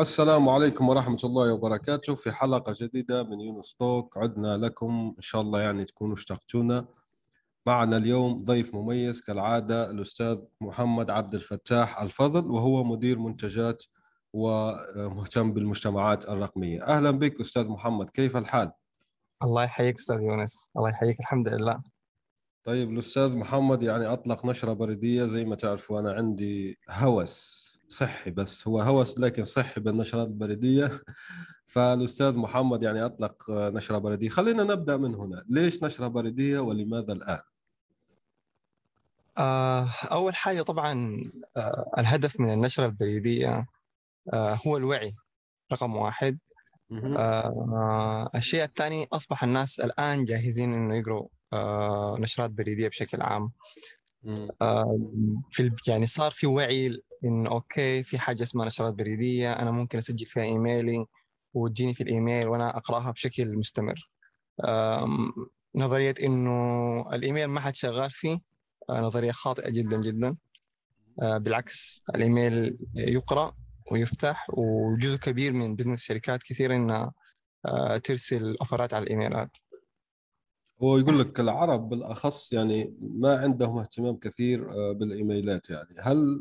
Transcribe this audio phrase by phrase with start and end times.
[0.00, 4.18] السلام عليكم ورحمة الله وبركاته في حلقة جديدة من يونس توك.
[4.18, 6.86] عدنا لكم إن شاء الله يعني تكونوا اشتقتونا.
[7.66, 13.84] معنا اليوم ضيف مميز كالعادة الأستاذ محمد عبد الفتاح الفضل وهو مدير منتجات
[14.32, 16.82] ومهتم بالمجتمعات الرقمية.
[16.82, 18.72] أهلا بك أستاذ محمد كيف الحال؟
[19.42, 21.82] الله يحييك أستاذ يونس الله يحييك الحمد لله.
[22.64, 27.67] طيب الأستاذ محمد يعني أطلق نشرة بريدية زي ما تعرفوا أنا عندي هوس.
[27.88, 28.68] صحي بس.
[28.68, 30.90] هو هوس لكن صحي بالنشرات البريدية.
[31.64, 34.28] فالأستاذ محمد يعني أطلق نشرة بريدية.
[34.28, 35.44] خلينا نبدأ من هنا.
[35.48, 37.40] ليش نشرة بريدية ولماذا الآن؟
[39.38, 41.22] آه، أول حاجة طبعا
[41.56, 43.66] آه، الهدف من النشرة البريدية
[44.32, 45.14] آه، هو الوعي
[45.72, 46.38] رقم واحد.
[48.34, 51.28] الشيء الثاني أصبح الناس الآن جاهزين إنه يقروا
[52.18, 53.52] نشرات بريدية بشكل عام.
[55.50, 60.26] في يعني صار في وعي انه أوكي في حاجة اسمها نشرات بريدية أنا ممكن أسجل
[60.26, 61.06] فيها إيميلي
[61.54, 64.10] وتجيني في الإيميل وأنا أقرأها بشكل مستمر.
[65.74, 68.38] نظرية إنه الإيميل ما حد شغال فيه
[68.90, 70.36] آه، نظرية خاطئة جدا جدا.
[71.22, 73.54] آه، بالعكس الإيميل يقرأ
[73.92, 77.12] ويفتح وجزء كبير من بزنس شركات كثير إنها
[77.66, 79.56] آه، ترسل أوفرات على الإيميلات.
[80.82, 85.96] هو يقول لك العرب بالأخص يعني ما عندهم اهتمام كثير بالإيميلات يعني.
[86.00, 86.40] هل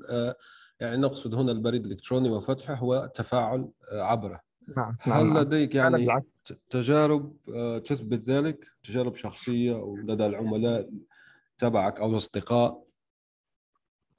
[0.79, 4.41] يعني نقصد هنا البريد الإلكتروني وفتحه والتفاعل آه، عبره
[4.77, 5.37] نعم, نعم، هل نعم.
[5.37, 6.23] لديك يعني
[6.69, 10.89] تجارب آه، تثبت ذلك؟ تجارب شخصية أو لدى العملاء
[11.57, 12.87] تبعك أو الأصدقاء؟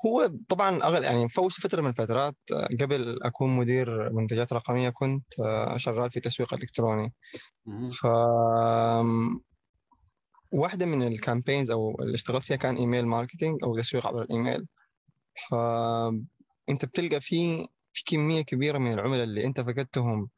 [0.06, 2.36] هو طبعا أغل يعني في فترة من الفترات.
[2.52, 5.34] آه، قبل أكون مدير منتجات رقمية كنت
[5.76, 7.12] شغال في تسويق إلكتروني.
[7.90, 8.06] ف
[10.52, 14.66] واحدة من ال campaigns أو اللي اشتغلت فيها كان email marketing أو تسويق عبر الإيميل.
[15.48, 15.54] ف
[16.70, 20.28] أنت بتلقى في في كمية كبيرة من العملاء اللي أنت فقدتهم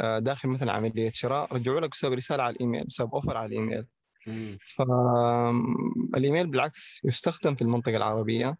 [0.00, 3.86] آه، داخل مثلا عملية شراء رجعوا لك بسبب رسالة على الإيميل بسبب اوفر على الإيميل.
[4.78, 8.56] فالايميل بالعكس يستخدم في المنطقة العربية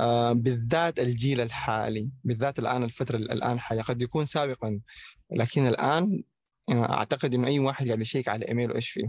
[0.00, 3.82] آه، بالذات الجيل الحالي بالذات الآن الفترة الآن حاليا.
[3.82, 4.80] قد يكون سابقا
[5.30, 6.22] لكن الآن
[6.70, 9.06] آه، أعتقد إنه أي واحد قاعد يشيك على إيميله إيش فيه.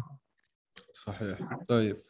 [0.93, 1.39] صحيح.
[1.67, 2.01] طيب.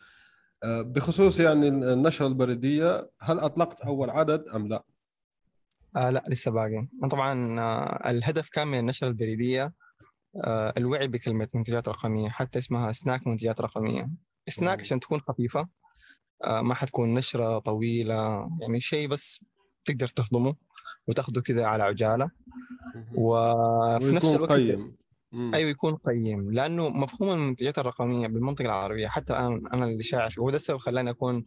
[0.66, 4.84] بخصوص يعني النشرة البريدية هل أطلقت أول عدد أم لا؟
[5.96, 6.88] آه لا لسه باقي.
[7.12, 9.74] طبعا آه الهدف كان من النشرة البريدية
[10.44, 14.10] آه الوعي بكلمة منتجات رقمية حتى اسمها سناك منتجات رقمية.
[14.50, 15.68] سناك عشان تكون خفيفة
[16.44, 19.46] آه ما حتكون نشرة طويلة يعني شيء بس
[19.86, 20.56] تقدر تهضمه
[21.08, 22.30] وتاخذه كذا على عجالة.
[23.16, 24.98] وفي نفس الوقت قيم.
[25.54, 26.52] أيوه يكون قيم.
[26.52, 30.78] لأنه مفهوم المنتجات الرقمية بالمنطقة العربية حتى الآن أنا اللي شاعر فيه وهو ده السبب
[30.78, 31.46] خلاني أكون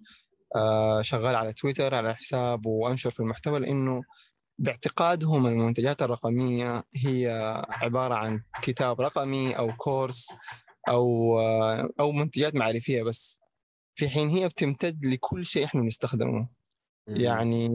[0.56, 4.02] آه، شغال على تويتر على حساب وأنشر في المحتوى لأنه
[4.58, 7.28] باعتقادهم المنتجات الرقمية هي
[7.68, 10.32] عبارة عن كتاب رقمي أو course
[10.88, 11.38] أو
[12.00, 13.40] أو منتجات معرفية بس.
[13.94, 16.48] في حين هي بتمتد لكل شيء إحنا بنستخدمه.
[17.06, 17.66] يعني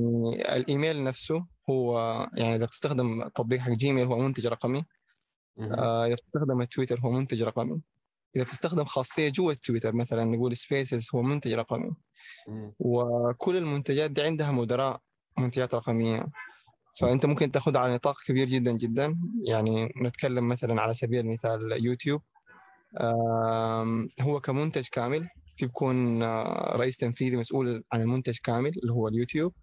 [0.55, 1.99] الإيميل نفسه هو
[2.33, 4.85] يعني إذا بتستخدم تطبيق حق جيميل هو منتج رقمي.
[5.59, 7.81] آه، إذا بتستخدم التويتر هو منتج رقمي.
[8.35, 11.91] إذا بتستخدم خاصية جوا التويتر مثلا نقول Spaces هو منتج رقمي.
[12.79, 15.01] وكل المنتجات دي عندها مدراء
[15.37, 16.25] منتجات رقمية.
[16.99, 19.19] فأنت ممكن تاخذها على نطاق كبير جدا جدا.
[19.47, 22.21] يعني نتكلم مثلا على سبيل المثال يوتيوب.
[24.21, 25.27] هو كمنتج كامل
[25.57, 29.53] في بيكون آه، رئيس تنفيذي مسؤول عن المنتج كامل اللي هو اليوتيوب.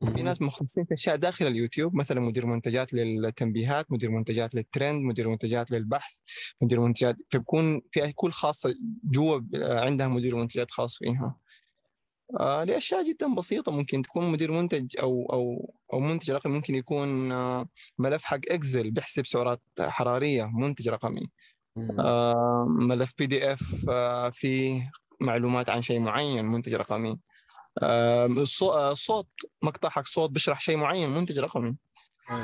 [0.00, 5.28] وفي ناس مختصين في أشياء داخل اليوتيوب مثلا مدير منتجات للتنبيهات مدير منتجات للترند مدير
[5.28, 6.16] منتجات للبحث
[6.62, 8.74] مدير منتجات فبكون في كل خاصة
[9.04, 11.36] جوا عندها مدير منتجات خاص فيها.
[12.40, 16.52] آه لأشياء جدا بسيطة ممكن تكون مدير منتج أو أو أو منتج رقمي.
[16.52, 21.30] ممكن يكون آه ملف حق اكسل بيحسب سعرات حرارية منتج رقمي.
[22.00, 24.90] آه ملف PDF آه فيه
[25.20, 27.18] معلومات عن شيء معين منتج رقمي.
[27.82, 28.44] آه
[28.94, 29.28] صوت
[29.62, 31.76] مقطع حق صوت بيشرح شيء معين منتج رقمي.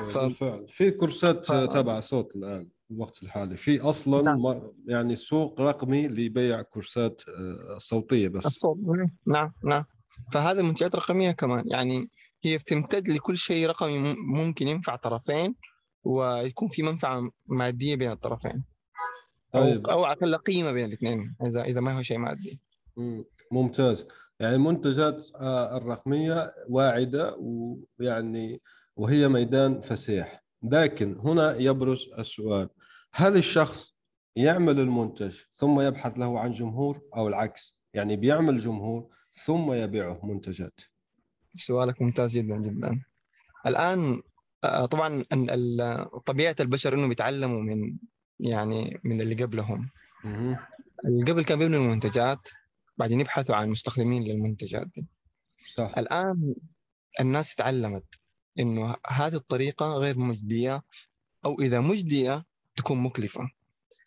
[0.09, 0.19] ف...
[0.19, 0.69] بالفعل.
[0.69, 1.53] في كورسات ف...
[1.53, 2.69] تبع صوت الآن.
[2.91, 3.57] الوقت الحالي.
[3.57, 4.63] في أصلا نعم.
[4.87, 8.47] يعني سوق رقمي لبيع كورسات آه، صوتية بس.
[8.47, 8.77] الصوت.
[9.27, 9.85] نعم نعم.
[10.33, 11.65] فهذه المنتجات الرقميه كمان.
[11.67, 12.11] يعني
[12.45, 15.55] هي بتمتد لكل شيء رقمي مم- ممكن ينفع طرفين
[16.05, 18.65] ويكون في منفعة مادية بين الطرفين.
[19.55, 19.87] أو طيب.
[19.87, 22.61] أو على الاقل قيمة بين الاثنين إذا إذا ما هو شيء مادي.
[22.97, 24.07] مم، ممتاز.
[24.41, 27.37] يعني المنتجات آه، الرقمية واعدة
[28.01, 28.61] ويعني
[28.97, 30.45] وهي ميدان فسيح.
[30.63, 32.69] لكن هنا يبرز السؤال.
[33.13, 33.95] هل الشخص
[34.37, 39.09] يعمل المنتج ثم يبحث له عن جمهور أو العكس؟ يعني بيعمل جمهور
[39.45, 40.81] ثم يبيعه منتجات.
[41.57, 43.03] سؤالك ممتاز جدا جدا.
[43.67, 44.23] الآن
[44.65, 45.25] آه، طبعا
[46.27, 47.97] طبيعة البشر إنه بيتعلموا من
[48.41, 49.91] يعني من اللي قبلهم.
[51.05, 52.49] اللي قبل كان بيبنوا المنتجات
[52.97, 55.07] بعدين يبحثوا عن مستخدمين للمنتجات دي.
[55.75, 55.99] صح.
[55.99, 56.55] الآن
[57.21, 58.05] الناس تعلمت
[58.59, 60.83] إنه هذه الطريقة غير مجدية
[61.45, 62.45] أو إذا مجدية
[62.81, 63.51] تكون مكلفة.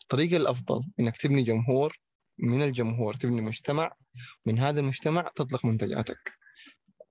[0.01, 1.99] الطريقة الأفضل إنك تبني جمهور
[2.37, 3.95] من الجمهور تبني مجتمع
[4.45, 6.33] من هذا المجتمع تطلق منتجاتك.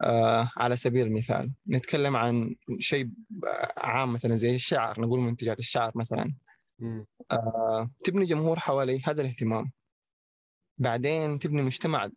[0.03, 3.11] آه على سبيل المثال نتكلم عن شيء
[3.76, 6.35] عام مثلا زي الشعر نقول منتجات الشعر مثلا.
[7.31, 9.73] آه تبني جمهور حوالي هذا الاهتمام.
[10.79, 12.11] بعدين تبني مجتمع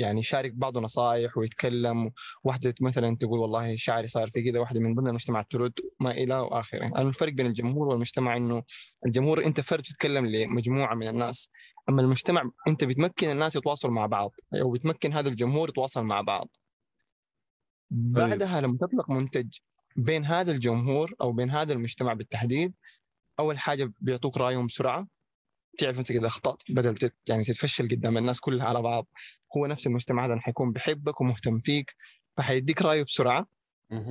[0.00, 2.10] يعني يشارك بعضه نصائح ويتكلم
[2.44, 6.38] واحدة مثلا تقول والله شعري صار في كذا واحدة من ضمن المجتمع ترد ما إلى
[6.38, 6.78] وآخره.
[6.78, 8.62] يعني الفرق بين الجمهور والمجتمع إنه
[9.06, 11.50] الجمهور أنت فرد تتكلم لمجموعة من الناس
[11.88, 16.48] أما المجتمع أنت بتمكن الناس يتواصلوا مع بعض أو بتمكن هذا الجمهور يتواصل مع بعض.
[17.90, 19.58] بعدها لما تطلق منتج
[19.96, 22.74] بين هذا الجمهور أو بين هذا المجتمع بالتحديد
[23.38, 25.06] أول حاجة بيعطوك رأيهم بسرعة.
[25.78, 29.06] تعرف انت اذا اخطات بدل تت يعني تتفشل قدام الناس كلها على بعض
[29.56, 31.94] هو نفس المجتمع هذا حيكون بيحبك ومهتم فيك
[32.36, 33.46] فحيديك رايه بسرعة.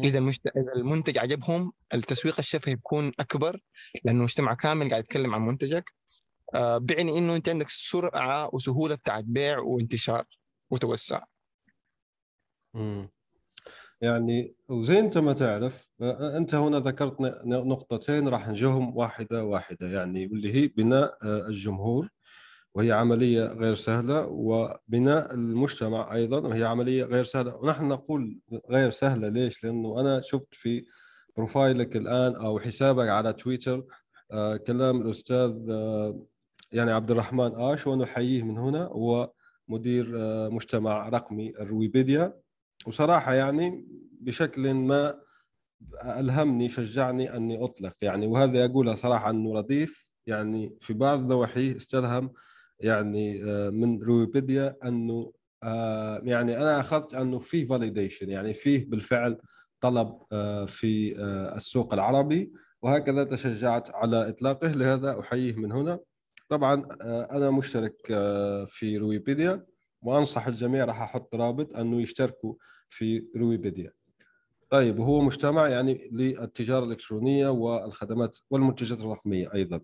[0.04, 0.48] إذا المجت...
[0.48, 3.60] إذا المنتج عجبهم التسويق الشفهي بيكون أكبر
[4.04, 5.94] لأنه مجتمع كامل قاعد يتكلم عن منتجك
[6.54, 10.26] آه بيعني إنه أنت عندك سرعة وسهولة بتاعت بيع وانتشار
[10.72, 11.24] وتوسع.
[14.02, 19.88] يعني وزي أنت ما تعرف آه، أنت هنا ذكرت نقطتين راح نجيهم واحدة واحدة.
[19.88, 22.10] يعني واللي هي بناء آه، الجمهور
[22.76, 27.56] وهي عملية غير سهلة وبناء المجتمع أيضا وهي عملية غير سهلة.
[27.56, 30.86] ونحن نقول غير سهلة ليش؟ لأنه أنا شفت في
[31.38, 33.84] بروفايلك الآن أو حسابك على تويتر
[34.32, 35.54] آه، كلام الأستاذ
[36.72, 39.32] يعني عبد الرحمن آش ونحييه من هنا هو
[39.68, 40.08] مدير
[40.50, 42.34] مجتمع رقمي الرويبيديا
[42.88, 43.86] وصراحة يعني
[44.22, 45.20] بشكل ما
[46.04, 47.94] ألهمني شجعني أني أطلق.
[48.02, 52.34] يعني وهذا أقولها صراحة أنه رديف يعني في بعض نواحيه استلهم
[52.80, 55.34] يعني آه، من رويبيديا أنه
[55.64, 59.38] آه، يعني أنا أخذت أنه في فاليديشن يعني فيه بالفعل
[59.82, 61.16] طلب آه، في
[61.56, 62.54] السوق العربي.
[62.82, 64.68] وهكذا تشجعت على إطلاقه.
[64.68, 66.00] لهذا أحييه من هنا.
[66.50, 66.84] طبعا
[67.32, 67.96] أنا مشترك
[68.68, 69.66] في رويبيديا
[70.02, 72.54] وأنصح الجميع راح أحط رابط أنه يشتركوا
[72.90, 73.92] في رويبيديا.
[74.70, 79.82] طيب وهو مجتمع يعني للتجارة الإلكترونية والخدمات والمنتجات الرقمية أيضا.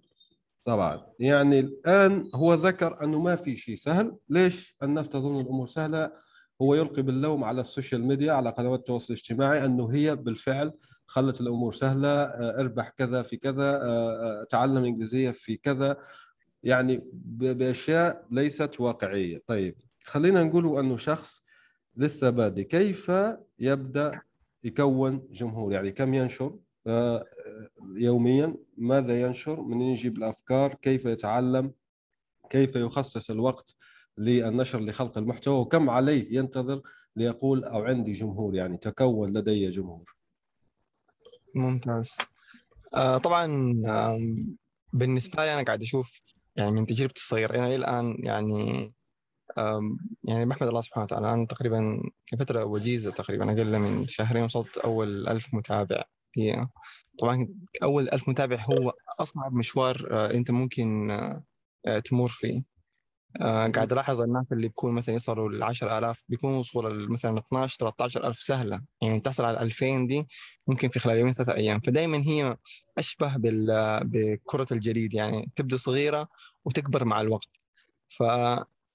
[0.65, 6.11] طبعا يعني الآن هو ذكر أنه ما في شيء سهل، ليش الناس تظن الأمور سهلة؟
[6.61, 10.73] هو يلقي باللوم على ال social media على قنوات التواصل الاجتماعي أنه هي بالفعل
[11.05, 15.97] خلت الأمور سهلة، آه، اربح كذا في كذا، آه، آه، تعلم إنجليزية في كذا،
[16.63, 21.41] يعني بأشياء ليست واقعية، طيب خلينا نقول أنه شخص
[21.95, 22.63] لسه بادئ.
[22.63, 23.11] كيف
[23.59, 24.21] يبدأ
[24.63, 27.25] يكون جمهور؟ يعني كم ينشر؟ آه،
[27.95, 31.71] يوميا ماذا ينشر؟ من يجيب الأفكار؟ كيف يتعلم؟
[32.49, 33.75] كيف يخصص الوقت
[34.17, 36.81] للنشر لخلق المحتوى؟ وكم عليه ينتظر
[37.15, 40.15] ليقول أو عندي جمهور؟ يعني تكون لدي جمهور.
[41.55, 42.17] ممتاز.
[42.93, 43.73] آه طبعا
[44.93, 46.21] بالنسبة لي أنا قاعد أشوف
[46.55, 48.93] يعني من تجربتي الصغيرة إلى الآن يعني
[50.23, 54.77] يعني بحمد الله سبحانه وتعالى أنا تقريبا في فترة وجيزة تقريبا أقل من شهرين وصلت
[54.77, 56.03] أول ألف متابع.
[56.37, 56.67] هي
[57.19, 57.47] طبعا
[57.83, 61.43] أول ألف متابع هو أصعب مشوار آه، أنت ممكن آه،
[61.87, 62.75] آه، تمر فيه.
[63.41, 68.81] قاعد ألاحظ الناس اللي بيكون مثلا يصلوا ل 10000 بيكون وصول مثلا 12 13000 سهلة.
[69.01, 70.27] يعني تحصل على 2000 دي
[70.67, 71.79] ممكن في خلال يومين ثلاثة أيام.
[71.79, 72.57] فدائما هي
[72.97, 76.27] أشبه بال بكرة الجليد يعني تبدأ صغيرة
[76.65, 77.49] وتكبر مع الوقت.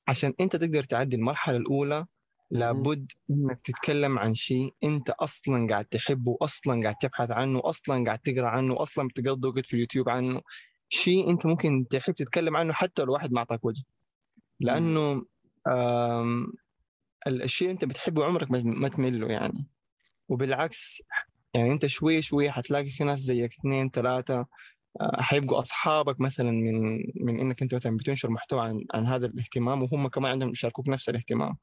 [0.07, 2.07] فعشان أنت تقدر تعدي المرحلة الأولى
[2.51, 8.19] لابد إنك تتكلم عن شيء أنت أصلا قاعد تحبه أصلا قاعد تبحث عنه أصلا قاعد
[8.19, 10.41] تقرأ عنه أصلا بتقضي وقت في اليوتيوب عنه.
[10.89, 13.83] شيء أنت ممكن تحب تتكلم عنه حتى لو واحد ما أعطاك وجه.
[14.61, 15.25] لأنه
[17.27, 19.67] الشيء أنت بتحبه عمرك ما- ما تمل له يعني.
[20.29, 21.03] وبالعكس
[21.55, 24.47] يعني أنت شوي شوي حتلاقي في ناس زيك اثنين ثلاثة
[25.01, 29.83] آه، حيبقوا أصحابك مثلا من من إنك أنت مثلا بتنشر محتوى عن عن هذا الاهتمام
[29.83, 31.57] وهم كمان عندهم يشاركوك نفس الاهتمام.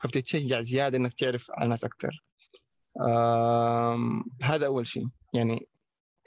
[0.00, 2.22] فبتتشجع زيادة إنك تعرف عن ناس أكثر
[4.42, 5.06] هذا أول شيء.
[5.34, 5.68] يعني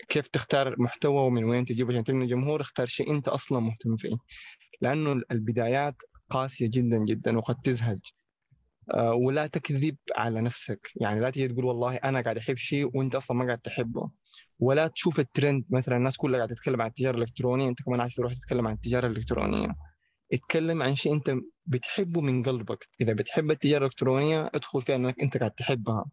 [0.10, 4.16] كيف تختار محتوى ومن وين تجيبه؟ عشان تبني جمهور اختار شيء أنت أصلا مهتم فيه.
[4.82, 5.96] لأنه البدايات
[6.30, 8.00] قاسية جدا جدا وقد تزهج.
[8.00, 8.25] آه،
[9.14, 10.80] ولا تكذب على نفسك.
[10.96, 14.12] يعني لا تيجي تقول والله أنا قاعد أحب شيء وأنت أصلا ما قاعد تحبه.
[14.60, 18.34] ولا تشوف الترند مثلا الناس كلها قاعدة تتكلم عن التجارة الإلكترونية أنت كمان عايز تروح
[18.34, 19.76] تتكلم عن التجارة الإلكترونية.
[20.34, 22.88] اتكلم عن شيء أنت بتحبه من قلبك.
[23.02, 26.06] إذا بتحب التجارة الإلكترونية ادخل فيها إنك أنت قاعد تحبها.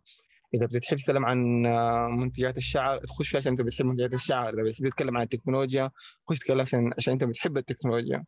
[0.54, 4.54] إذا بتحب تتكلم عن آه، منتجات الشعر تخش فيها عشان أنت بتحب منتجات الشعر.
[4.54, 5.90] إذا بتحب تتكلم عن التكنولوجيا
[6.28, 8.24] خش تتكلم عشان عشان أنت بتحب التكنولوجيا.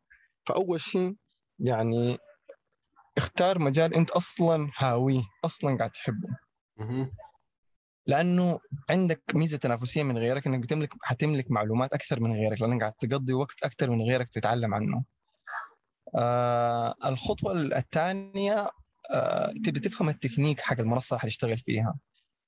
[0.47, 1.15] فأول شيء
[1.59, 2.19] يعني
[3.17, 6.29] اختار مجال انت أصلا هاويه أصلا قاعد تحبه.
[8.07, 12.93] لأنه عندك ميزة تنافسية من غيرك إنك بتملك حتملك معلومات أكثر من غيرك لأنك قاعد
[12.93, 15.05] تقضي وقت أكثر من غيرك تتعلم عنه.
[16.17, 18.71] آه الخطوة الثانية
[19.11, 21.99] آه تبي تفهم التكنيك حق المنصة اللي حتشتغل فيها.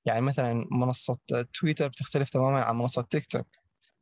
[0.05, 1.19] يعني مثلا منصة
[1.55, 3.47] تويتر بتختلف تماما عن منصة تيك توك.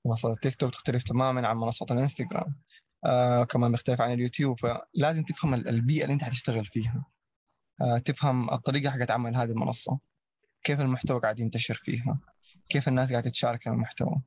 [0.06, 2.54] منصة تيك توك تختلف تماما عن منصة الإنستغرام.
[3.04, 7.04] آه كمان بيختلف عن اليوتيوب فلازم تفهم البيئة اللي انت حتشتغل فيها.
[7.80, 9.98] آه تفهم الطريقة حقت عمل هذه المنصة.
[10.64, 12.18] كيف المحتوى قاعد ينتشر فيها
[12.68, 14.20] كيف الناس قاعدة تشارك المحتوى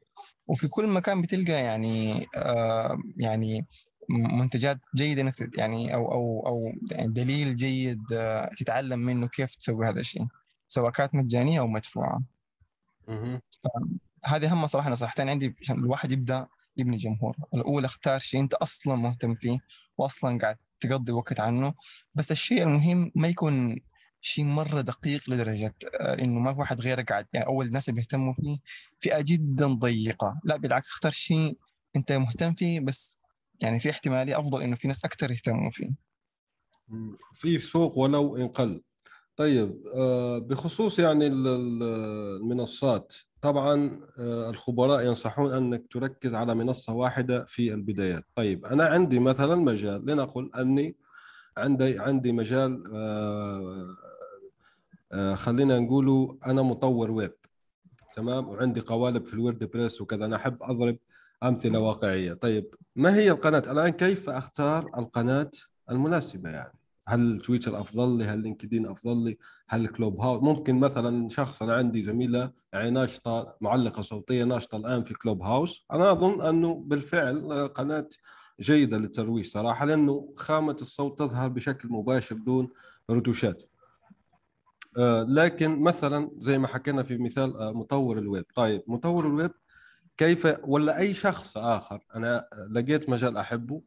[0.47, 3.65] وفي كل مكان بتلقى يعني آه يعني
[4.09, 9.87] منتجات جيدة إنك يعني أو أو أو يعني دليل جيد آه تتعلم منه كيف تسوي
[9.87, 10.27] هذا الشيء
[10.67, 12.21] سواء كانت مجانية أو مدفوعة
[13.07, 13.41] مهم.
[14.25, 17.35] هذه أهم صراحة نصيحتين عندي عشان الواحد يبدأ يبني جمهور.
[17.53, 19.59] الاولى اختار شيء أنت أصلا مهتم فيه
[19.97, 21.73] واصلا قاعد تقضي وقت عنه
[22.15, 23.79] بس الشيء المهم ما يكون
[24.21, 27.95] شيء مرة دقيق لدرجة آه، إنه ما في واحد غيرك قاعد يعني أول الناس اللي
[28.01, 28.57] بيهتموا فيه
[28.99, 30.39] فئة جدا ضيقة.
[30.43, 31.57] لا بالعكس اختار شيء
[31.95, 33.17] أنت مهتم فيه بس
[33.59, 35.89] يعني في احتمالية أفضل إنه في ناس أكثر يهتموا فيه.
[37.33, 38.81] في سوق ولو إن قل.
[39.35, 41.83] طيب آه، بخصوص يعني ال- ال-
[42.41, 48.23] المنصات طبعا آه، الخبراء ينصحون أنك تركز على منصة واحدة في البدايات.
[48.35, 50.05] طيب أنا عندي مثلا مجال.
[50.05, 50.95] لنقل أني
[51.57, 53.87] عندي عندي مجال آه،
[55.13, 57.33] آه، خلينا نقولوا أنا مطور ويب
[58.15, 60.25] تمام؟ وعندي قوالب في الورد بريس وكذا.
[60.25, 60.97] أنا أحب أضرب
[61.43, 62.33] أمثلة واقعية.
[62.33, 65.51] طيب ما هي القناة؟ الآن كيف أختار القناة
[65.91, 66.73] المناسبة يعني؟
[67.07, 69.37] هل تويتر أفضل لي؟ هل لينكدين أفضل لي؟
[69.67, 75.03] هل كلوب هاوس؟ ممكن مثلا شخص أنا عندي زميلة يعني ناشطة معلقة صوتية ناشطة الآن
[75.03, 75.85] في كلوب هاوس.
[75.93, 78.09] أنا أظن أنه بالفعل قناة
[78.59, 82.69] جيدة للترويج صراحة لأنه خامة الصوت تظهر بشكل مباشر دون
[83.11, 83.63] رتوشات.
[84.97, 88.45] آه، لكن مثلا زي ما حكينا في مثال آه، مطور الويب.
[88.55, 89.51] طيب مطور الويب
[90.17, 93.81] كيف ولا أي شخص آخر؟ أنا لقيت مجال أحبه.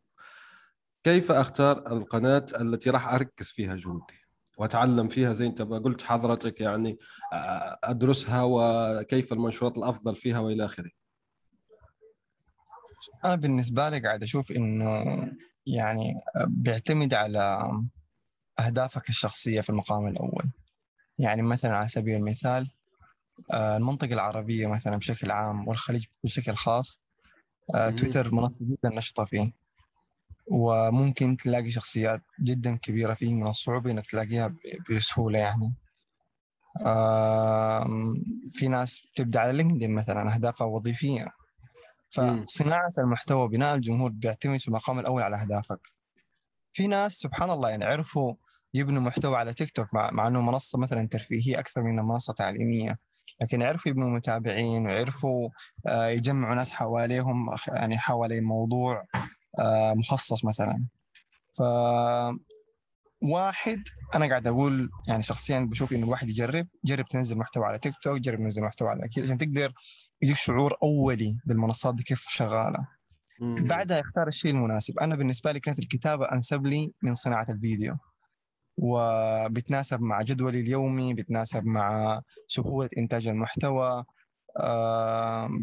[1.04, 4.20] كيف أختار القناة التي راح أركز فيها جهدي
[4.58, 6.98] وأتعلم فيها زي أنت ما قلت حضرتك يعني
[7.32, 10.90] آه، أدرسها وكيف المنشورات الأفضل فيها وإلى آخره.
[13.24, 15.04] أنا بالنسبة لي قاعد أشوف إنه
[15.66, 16.14] يعني
[16.46, 17.72] بيعتمد على
[18.60, 20.50] أهدافك الشخصية في المقام الأول.
[21.18, 22.70] يعني مثلا على سبيل المثال
[23.52, 27.00] آه، المنطقة العربية مثلا بشكل عام والخليج بشكل خاص
[27.74, 27.90] آه،.
[27.90, 29.59] تويتر منصة جدا نشطة فيه.
[30.50, 35.72] وممكن تلاقي شخصيات جدا كبيرة فيه من الصعوبة إنك تلاقيها ب- بسهولة يعني.
[38.48, 41.28] في ناس بتبدأ على لينكدين مثلا أهدافها وظيفية.
[42.18, 42.46] مم.
[42.46, 45.80] فصناعة المحتوى بناء الجمهور بيعتمد في المقام الأول على أهدافك.
[46.72, 48.34] في ناس سبحان الله يعني عرفوا
[48.74, 52.98] يبنوا محتوى على تيك توك مع, مع إنه منصة مثلا ترفيهية أكثر من منصة تعليمية.
[53.42, 55.48] لكن عرفوا يبنوا متابعين وعرفوا
[55.86, 59.04] آه، يجمعوا ناس حواليهم يعني حوالي موضوع
[59.94, 60.84] مخصص مثلا.
[61.58, 61.62] ف
[63.22, 63.82] واحد
[64.14, 68.20] أنا قاعد أقول يعني شخصيا بشوف إنه الواحد يجرب جرب تنزل محتوى على تيك توك
[68.20, 69.72] جرب تنزل محتوى على كذا عشان تقدر
[70.22, 72.86] يجيك شعور أولي بالمنصات دي كيف شغالة.
[73.40, 73.66] مم.
[73.66, 74.98] بعدها اختار الشيء المناسب.
[74.98, 77.96] أنا بالنسبة لي كانت الكتابة أنسب لي من صناعة الفيديو.
[78.76, 83.88] وبتناسب مع جدولي اليومي بتناسب مع سهولة إنتاج المحتوى.
[83.88, 84.04] آه،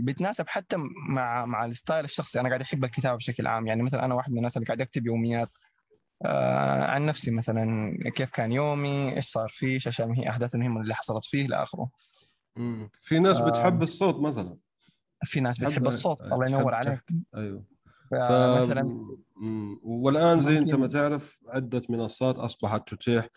[0.04, 0.78] بتناسب حتى
[1.10, 4.38] مع مع الستايل الشخصي أنا قاعد أحب الكتابة بشكل عام يعني مثلا أنا واحد من
[4.38, 5.50] الناس اللي قاعد أكتب يوميات
[6.26, 10.82] آه، عن نفسي مثلا كيف كان يومي إيش صار فيه إيش الاشياء هي احداث المهمه
[10.82, 11.90] اللي حصلت فيه إلى آخره
[12.56, 12.90] مم.
[13.02, 13.50] في ناس آه.
[13.50, 14.58] بتحب الصوت مثلا
[15.26, 16.74] في ناس تحب- بتحب الصوت الله ينور.
[16.76, 17.04] عليك
[17.36, 17.64] أيوه
[18.12, 19.00] فمثلا.
[19.84, 23.28] والآن زي أنت ما تعرف عدة منصات أصبحت تتيح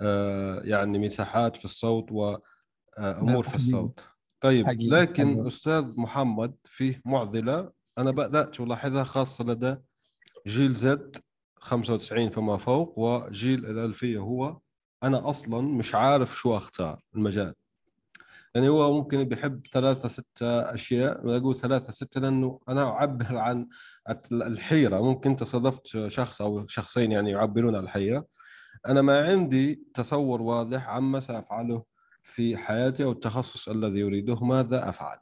[0.00, 3.54] آه، يعني مساحات في الصوت وامور في.
[3.54, 4.04] الصوت
[4.40, 4.88] طيب حقيقي.
[4.88, 5.46] لكن حقيقي.
[5.46, 9.76] أستاذ محمد فيه معضلة أنا بدأت ألاحظها خاصة لدى
[10.46, 11.16] جيل زد
[11.56, 14.58] 95 فما فوق وجيل الألفية هو
[15.02, 17.54] أنا أصلا مش عارف شو أختار المجال
[18.54, 23.68] يعني هو ممكن بيحب ثلاثة ستة أشياء أقول ثلاثة ستة لأنه أنا أعبر عن
[24.32, 28.26] الحيرة ممكن أنت صادفت شخص أو شخصين يعني يعبرون عن الحيرة
[28.86, 31.84] أنا ما عندي تصور واضح عما سأفعله
[32.22, 35.18] في حياتي أو التخصص الذي أريده ماذا أفعل؟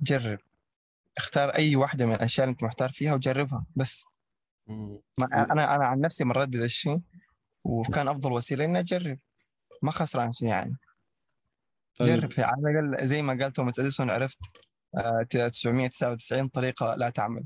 [0.00, 0.38] جرب.
[1.16, 4.04] اختار أي واحدة من الأشياء اللي أنت محتار فيها وجربها بس.
[4.66, 5.00] مم.
[5.32, 7.00] أنا أنا عن نفسي مريت بهذا الشيء
[7.64, 9.18] وكان أفضل وسيلة إني أجرب.
[9.82, 10.76] ما خسران شيء يعني.
[11.96, 12.08] طيب.
[12.20, 12.30] جرب.
[12.30, 14.38] في على الأقل زي ما قال توماس أديسون عرفت
[14.94, 17.44] آه، 999 طريقة لا تعمل.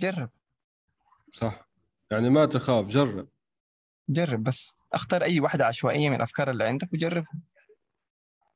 [0.00, 0.30] جرب.
[1.32, 1.68] صح.
[2.10, 3.28] يعني ما تخاف جرب.
[4.10, 4.76] جرب بس.
[4.92, 7.32] اختار أي واحدة عشوائية من الأفكار اللي عندك وجربها.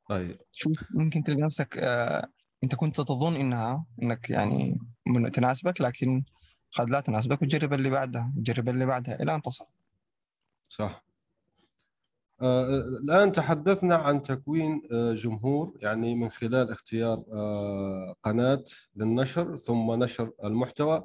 [0.09, 0.39] طيب.
[0.53, 2.29] شوف ممكن تلقى نفسك آه،
[2.65, 6.25] أنت كنت تظن إنها إنك يعني من- تناسبك لكن
[6.73, 9.23] قد لا تناسبك وتجرب اللي بعدها وتجرب اللي بعدها.
[9.23, 9.65] إلى أن تصل.
[10.63, 11.05] صح.
[12.43, 12.65] آه،
[13.05, 18.65] الآن تحدثنا عن تكوين آه، جمهور يعني من خلال اختيار آه، قناة
[18.97, 21.05] للنشر ثم نشر المحتوى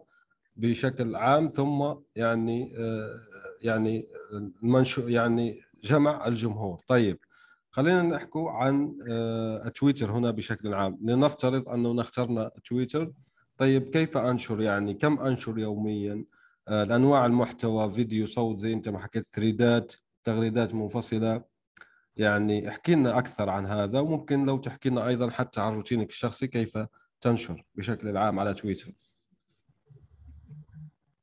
[0.55, 3.19] بشكل عام ثم يعني آه،
[3.61, 6.79] يعني المنشو يعني جمع الجمهور.
[6.87, 7.19] طيب
[7.71, 10.99] خلينا نحكي عن آه، تويتر هنا بشكل عام.
[11.01, 13.11] لنفترض أنه اخترنا تويتر
[13.57, 16.25] طيب كيف أنشر؟ يعني كم أنشر يوميا؟
[16.67, 21.43] آه، الأنواع المحتوى فيديو صوت زي أنت ما حكيت ثريدات تغريدات منفصلة.
[22.15, 26.47] يعني احكي لنا أكثر عن هذا وممكن لو تحكي لنا أيضا حتى عن روتينك الشخصي
[26.47, 26.77] كيف
[27.21, 28.91] تنشر بشكل عام على تويتر.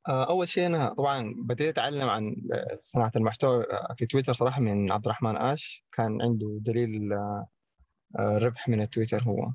[0.09, 4.93] أول شيء أنا طبعا بديت أتعلم عن آه، صناعة المحتوى آه، في تويتر صراحة من
[4.93, 5.85] عبد الرحمن آش.
[5.93, 7.47] كان عنده دليل آه،
[8.19, 9.53] آه، ربح من التويتر هو.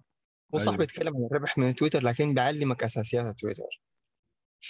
[0.56, 0.78] هو صح أيوة.
[0.78, 3.82] بيتكلم عن الربح من تويتر لكن بيعلمك أساسيات التويتر.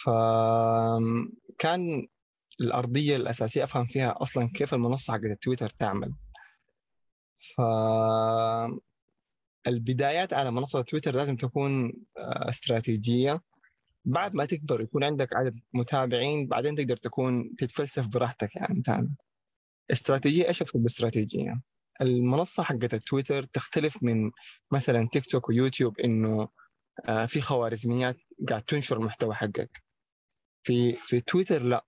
[0.03, 2.07] فكان
[2.61, 6.13] الأرضية الأساسية أفهم فيها أصلا كيف المنصة حقت التويتر تعمل.
[7.55, 7.61] ف
[9.67, 13.41] البدايات على منصة تويتر لازم تكون آه، استراتيجية.
[14.05, 19.15] بعد ما تكبر يكون عندك عدد متابعين بعدين تقدر تكون تتفلسف براحتك يعني ثاني
[19.91, 21.61] استراتيجية إيش أقصد باستراتيجية؟
[22.01, 24.31] المنصة حقت التويتر تختلف من
[24.71, 26.47] مثلا تيك توك ويوتيوب إنه
[27.05, 28.17] آه، في خوارزميات
[28.49, 29.83] قاعد تنشر المحتوى حقك
[30.63, 31.85] في في تويتر لا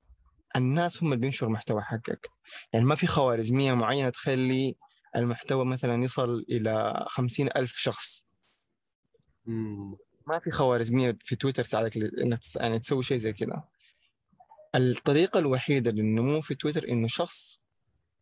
[0.55, 2.27] الناس هم اللي بينشروا المحتوى حقك
[2.73, 4.75] يعني ما في خوارزمية معينة تخلي
[5.15, 8.25] المحتوى مثلا يصل إلى خمسين ألف شخص.
[10.27, 13.63] ما في خوارزمية في تويتر تساعدك إنك يعني تسوي شيء زي كذا.
[14.75, 17.61] الطريقة الوحيدة للنمو في تويتر إنه شخص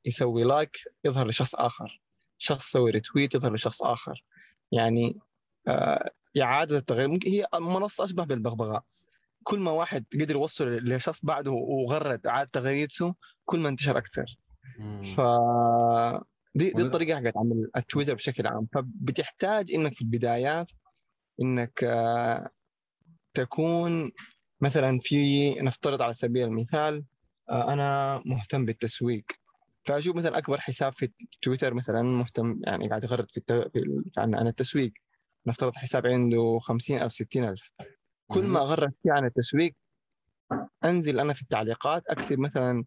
[0.06, 2.02] يسوي like يظهر لشخص آخر.
[2.38, 4.24] شخص يسوي retweet يظهر لشخص آخر.
[4.72, 5.20] يعني
[5.68, 6.12] آه
[6.42, 7.08] إعادة التغريد.
[7.08, 8.84] ممكن هي منصة أشبه بالبغبغاء.
[9.44, 14.26] كل ما واحد قدر يوصل لشخص بعده وغرد إعادة تغريدته كل ما انتشر أكثر.
[14.80, 15.04] مم.
[15.04, 15.22] ف
[16.56, 18.68] دي دي الطريقة حقت عمل التويتر بشكل عام.
[18.74, 20.72] فبتحتاج إنك في البدايات
[21.42, 22.50] إنك آه،
[23.34, 24.12] تكون
[24.62, 27.04] مثلا في نفترض على سبيل المثال
[27.50, 29.26] آه، أنا مهتم بالتسويق.
[29.86, 33.42] فاشوف مثلا أكبر حساب في تويتر مثلا مهتم يعني قاعد يغرد في,
[34.18, 34.94] عن عن التسويق.
[35.48, 37.60] نفترض حساب عنده 50000 60000
[38.28, 39.76] كل ما غرد فيه عن التسويق
[40.84, 42.84] أنزل أنا في التعليقات أكتب مثلا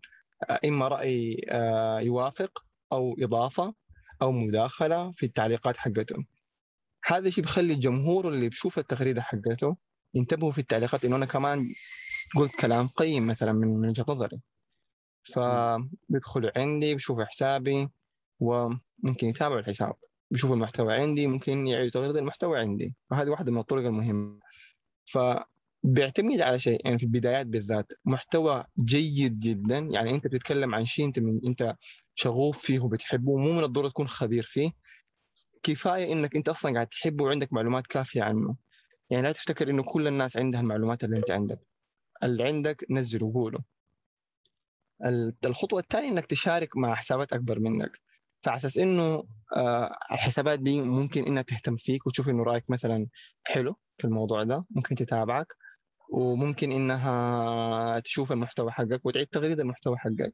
[0.51, 1.47] آه، إما رأي
[2.07, 3.75] يوافق أو إضافة
[4.23, 6.25] أو مداخلة في التعليقات حقته
[7.07, 9.77] هذا الشيء بيخلي الجمهور اللي بيشوف التغريدة حقته
[10.15, 11.69] ينتبهوا في التعليقات انه أنا كمان
[12.37, 14.41] قلت كلام قيم مثلا من وجهة نظري.
[15.25, 17.89] فبيدخلوا عندي بيشوفوا حسابي
[18.41, 19.95] وممكن يتابعوا الحساب.
[20.31, 22.95] بيشوفوا المحتوى عندي ممكن يعيدوا تغريدة المحتوى عندي.
[23.11, 24.41] فهذه واحدة من الطرق المهمة.
[25.05, 29.79] فبيعتمد على شيء يعني في البدايات بالذات محتوى جيد جدا.
[29.79, 31.77] يعني أنت بتتكلم عن شيء أنت من أنت
[32.15, 34.71] شغوف فيه وبتحبه مو من الضرورة تكون خبير فيه.
[35.65, 38.57] كفاية إنك أنت أصلا قاعد تحبه وعندك معلومات كافية عنه.
[39.11, 41.59] يعني لا تفتكر إنه كل الناس عندها المعلومات اللي أنت عندك.
[42.23, 43.59] اللي عندك نزله وقوله.
[45.05, 47.91] ال- الخطوة الثانية إنك تشارك مع حسابات أكبر منك.
[48.43, 49.25] فعلى أساس إنه
[49.57, 53.07] آه، الحسابات دي ممكن إنها تهتم فيك وتشوف إنه رأيك مثلا
[53.45, 55.47] حلو في الموضوع ده ممكن تتابعك.
[56.11, 60.33] وممكن إنها تشوف المحتوى حقك وتعيد تغريدة المحتوى حقك.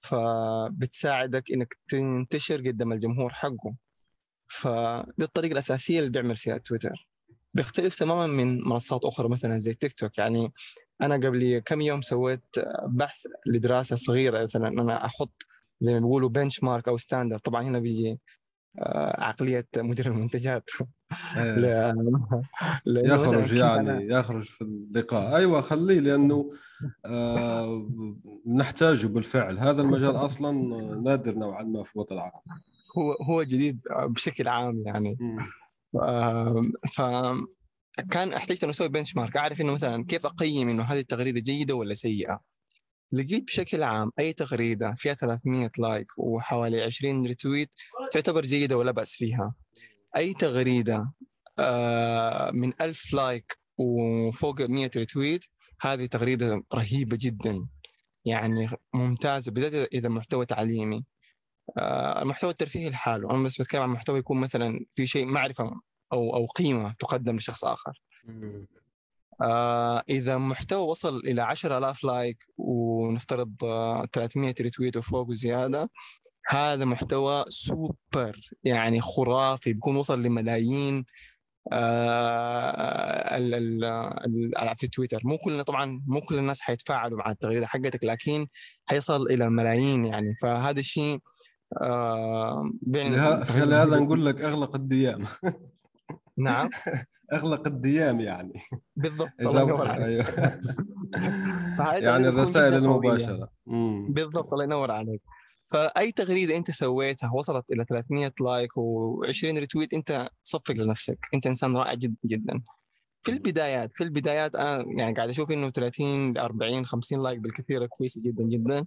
[0.00, 3.74] فبتساعدك إنك تنتشر قدام الجمهور حقه.
[4.48, 7.08] فدي الطريقة الأساسية اللي بيعمل فيها تويتر.
[7.54, 10.18] بيختلف تماما من منصات أخرى مثلا زي تيك توك.
[10.18, 10.52] يعني
[11.02, 12.44] أنا قبل كم يوم سويت
[12.86, 15.46] بحث لدراسة صغيرة مثلا أنا أحط
[15.80, 18.18] زي ما بيقولوا benchmark أو standard طبعا هنا بيجي
[18.78, 20.70] آه، عقلية مدير المنتجات.
[21.36, 21.94] إيه.
[22.86, 25.36] يخرج يعني يخرج في اللقاء.
[25.36, 26.52] أيوه خليه لأنه
[27.04, 27.88] آه
[28.46, 29.58] نحتاجه بالفعل.
[29.58, 30.52] هذا المجال أصلا
[31.04, 32.42] نادر نوعا ما في الوطن العربي
[32.98, 35.16] هو هو جديد بشكل عام يعني.
[35.20, 35.38] مم.
[36.02, 37.00] آم، ف
[38.10, 41.94] كان أحتجت انه أسوي benchmark أعرف إنه مثلا كيف أقيم إنه هذه التغريدة جيدة ولا
[41.94, 42.40] سيئة.
[43.12, 47.74] لقيت بشكل عام أي تغريدة فيها 300 like وحوالي 20 retweet
[48.12, 49.54] تعتبر جيدة ولا بأس فيها.
[50.16, 51.12] أي تغريدة
[51.58, 55.44] آه، من 1000 like وفوق 100 retweet
[55.80, 57.66] هذه تغريدة رهيبة جدا.
[58.24, 61.04] يعني ممتازة بالذات إذا محتوى تعليمي.
[61.78, 63.30] المحتوى الترفيهي لحاله.
[63.30, 65.80] أنا بس بتكلم عن محتوى يكون مثلا في شيء معرفة
[66.12, 67.92] أو أو قيمة تقدم لشخص آخر.
[69.42, 75.90] آه إذا محتوى وصل إلى 10000 like ونفترض آه 300 retweet وفوق وزيادة
[76.48, 81.04] هذا محتوى سوبر يعني خرافي بيكون وصل لملايين
[81.72, 83.84] آه ال- ال-
[84.58, 85.20] ال- في تويتر.
[85.24, 88.46] مو كلنا طبعا مو كل الناس حيتفاعلوا مع التغريدة حقتك لكن
[88.86, 90.34] حيصل إلى ملايين يعني.
[90.42, 91.18] فهذا الشيء
[91.76, 93.44] آه لهذا
[93.84, 93.98] رهيبة.
[93.98, 95.24] نقول لك أغلق ال DM.
[96.36, 96.68] نعم.
[97.32, 98.60] أغلق ال DM يعني.
[98.96, 100.26] بالضبط الله ينور عليك.
[101.78, 102.74] فهذه يعني الرسائل.
[102.74, 103.50] المباشرة.
[104.08, 105.22] بالضبط الله ينور عليك.
[105.70, 111.18] فأي تغريدة أنت سويتها وصلت إلى 300 like و20 retweet أنت صفق لنفسك.
[111.34, 112.62] أنت إنسان رائع جدا جدا.
[113.22, 117.86] في البدايات في البدايات أنا يعني قاعد أشوف إنه 30 ل 40 50 like بالكثير
[117.86, 118.86] كويسه جدا جدا.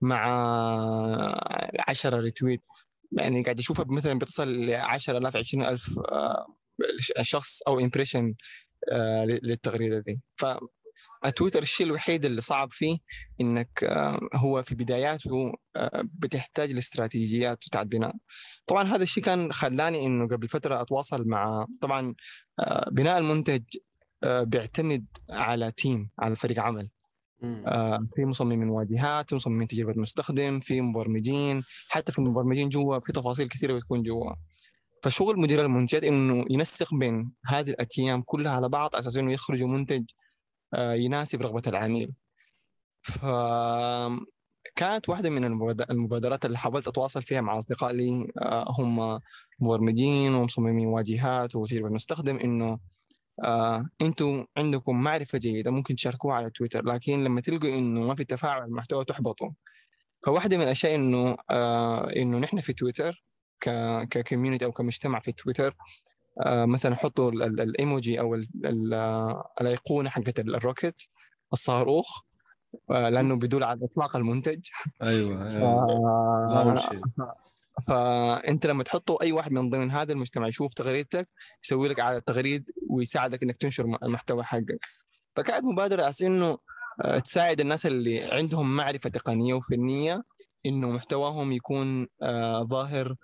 [0.00, 0.24] مع
[1.88, 2.62] 10 retweet
[3.12, 6.46] يعني قاعد اشوفها مثلا بتصل ل 10000 20000 آه،
[7.22, 8.34] شخص أو impression
[9.42, 10.20] للتغريدة دي.
[10.36, 10.46] ف
[11.28, 12.98] تويتر الشيء الوحيد اللي صعب فيه
[13.40, 18.14] إنك آه، هو في بداياته آه، بتحتاج لاستراتيجيات بتاعت بناء.
[18.66, 22.14] طبعا هذا الشيء كان خلاني إنه قبل فترة أتواصل مع طبعا
[22.60, 23.62] آه، بناء المنتج
[24.24, 26.88] آه، بيعتمد على تيم على فريق عمل.
[27.66, 33.48] آه، في مصممين واجهات مصممين تجربة مستخدم في مبرمجين حتى في المبرمجين جوا في تفاصيل
[33.48, 34.32] كثيرة بتكون جوا.
[35.02, 39.68] فشغل مدير المنتجات إنه ينسق بين هذه الاتيام كلها على بعض على أساس إنه يخرجوا
[39.68, 40.04] منتج
[40.74, 42.12] آه، يناسب رغبة العميل.
[43.02, 43.24] ف
[44.76, 49.20] كانت واحدة من المباد- المبادرات اللي حاولت أتواصل فيها مع أصدقاء لي آه، هم
[49.60, 52.78] مبرمجين ومصممين واجهات وتجربة المستخدم إنه
[53.44, 58.24] آه، أنتم عندكم معرفة جيدة ممكن تشاركوها على تويتر لكن لما تلقوا إنه ما في
[58.24, 59.50] تفاعل المحتوى تحبطوا.
[60.26, 63.24] فواحدة من الأشياء إنه آه، إنه نحن في تويتر
[64.10, 65.76] ك community أو كمجتمع في تويتر
[66.46, 68.34] آه، مثلا حطوا ال- ال- الايموجي أو
[68.94, 71.08] آه، الأيقونة حقت ال- ال rocket
[71.52, 72.20] الصاروخ
[72.90, 74.66] آه، لأنه بيدل على إطلاق المنتج.
[75.02, 75.86] أيوه أيوة.
[77.80, 81.28] فأنت لما تحطه أي واحد من ضمن هذا المجتمع يشوف تغريدتك
[81.64, 84.86] يسوي لك على التغريد ويساعدك إنك تنشر المحتوى حقك.
[85.36, 86.58] فكانت مبادرة أساس إنه
[87.04, 90.22] آه، تساعد الناس اللي عندهم معرفة تقنية وفنية
[90.66, 93.16] إنه محتواهم يكون آه، ظاهر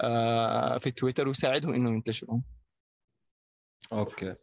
[0.00, 2.40] آه، في تويتر ويساعدهم انه ينتشروا
[3.92, 4.34] أوكي.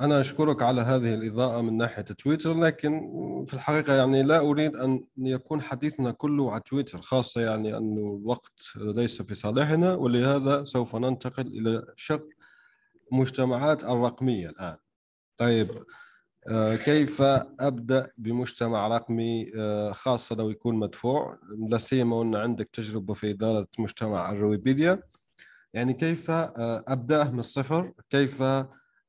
[0.00, 3.00] أنا أشكرك على هذه الإضاءة من ناحية تويتر لكن
[3.46, 8.60] في الحقيقة يعني لا أريد أن يكون حديثنا كله على تويتر خاصة يعني انه الوقت
[8.76, 12.28] ليس في صالحنا ولهذا سوف ننتقل إلى شق
[13.12, 14.76] المجتمعات الرقمية الآن.
[15.36, 15.68] طيب
[16.48, 17.22] آه، كيف
[17.60, 21.38] أبدأ بمجتمع رقمي؟ آه، خاصة لو يكون مدفوع
[21.70, 25.02] لا سيما وان عندك تجربة في إدارة مجتمع الرويبيديا.
[25.74, 28.42] يعني كيف آه، أبدأه من الصفر؟ كيف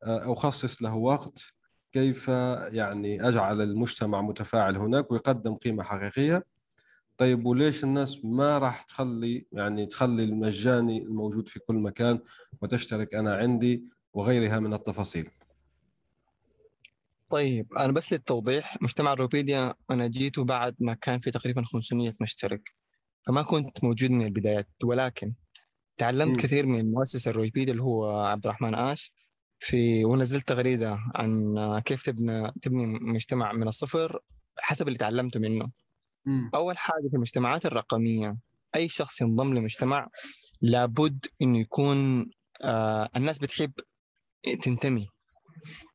[0.04, 1.46] أخصص له وقت
[1.92, 2.28] كيف
[2.72, 6.44] يعني أجعل المجتمع متفاعل هناك ويقدم قيمة حقيقية.
[7.18, 12.20] طيب وليش الناس ما راح تخلي يعني تخلي المجاني الموجود في كل مكان
[12.62, 13.84] وتشترك أنا عندي
[14.14, 15.30] وغيرها من التفاصيل؟
[17.30, 22.74] طيب أنا بس للتوضيح مجتمع روبيديا أنا جيته بعد ما كان في تقريبا 500 مشترك
[23.28, 25.34] فما كنت موجود من البدايات ولكن
[25.98, 26.44] تعلمت مم.
[26.44, 29.14] كثير من المؤسس الرويبيدي اللي هو عبد الرحمن آش.
[29.60, 34.20] في ونزلت تغريدة عن كيف تبنى تبني مجتمع من الصفر
[34.60, 35.72] حسب اللي تعلمته منه.
[36.56, 38.38] أول حاجة في المجتمعات الرقمية
[38.76, 40.08] أي شخص ينضم لمجتمع
[40.62, 42.30] لابد إنه يكون
[42.62, 43.72] آه الناس بتحب
[44.63, 45.08] تنتمي.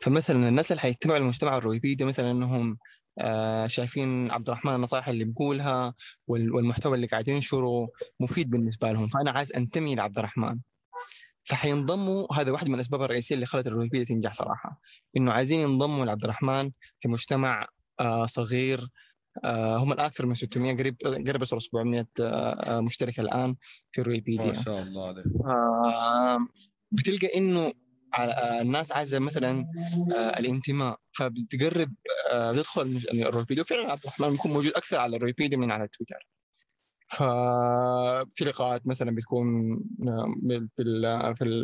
[0.01, 2.79] فمثلا الناس اللي حيتبعوا المجتمع الرويبيدي مثلا إنهم
[3.18, 5.94] آه شايفين عبد الرحمن النصائح اللي بيقولها
[6.27, 7.88] وال- والمحتوى اللي قاعد ينشره
[8.20, 10.59] مفيد بالنسبة لهم فأنا عايز أنتمي لعبد الرحمن.
[11.44, 14.81] فحينضموا هذا واحد من الأسباب الرئيسية اللي خلت الرويبيدي تنجح صراحة.
[15.16, 17.66] إنه عايزين ينضموا لعبد الرحمن في مجتمع
[18.00, 18.88] آه صغير
[19.44, 20.96] آه هم الان أكثر من 600 قريب
[21.28, 23.55] قرب يصل 700 آه آه، مشترك الآن
[23.92, 25.24] في ما الرويبيديا شاء الله عليك.
[25.46, 26.38] آه،
[26.92, 27.72] بتلقى إنه
[28.16, 29.66] على- الناس عايزة مثلا
[30.38, 31.94] الانتماء فبتقرب
[32.35, 36.28] بتدخل الرويبيديا وفعلا عبد الرحمن بيكون موجود أكثر على الرويبيديا من على تويتر.
[37.12, 39.79] ففي لقاءات مثلا بتكون
[40.77, 40.77] في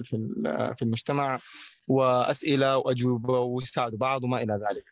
[0.05, 0.33] في
[0.77, 1.39] في المجتمع
[1.87, 4.85] وأسئلة وأجوبة ويساعدوا بعض وما إلى ذلك.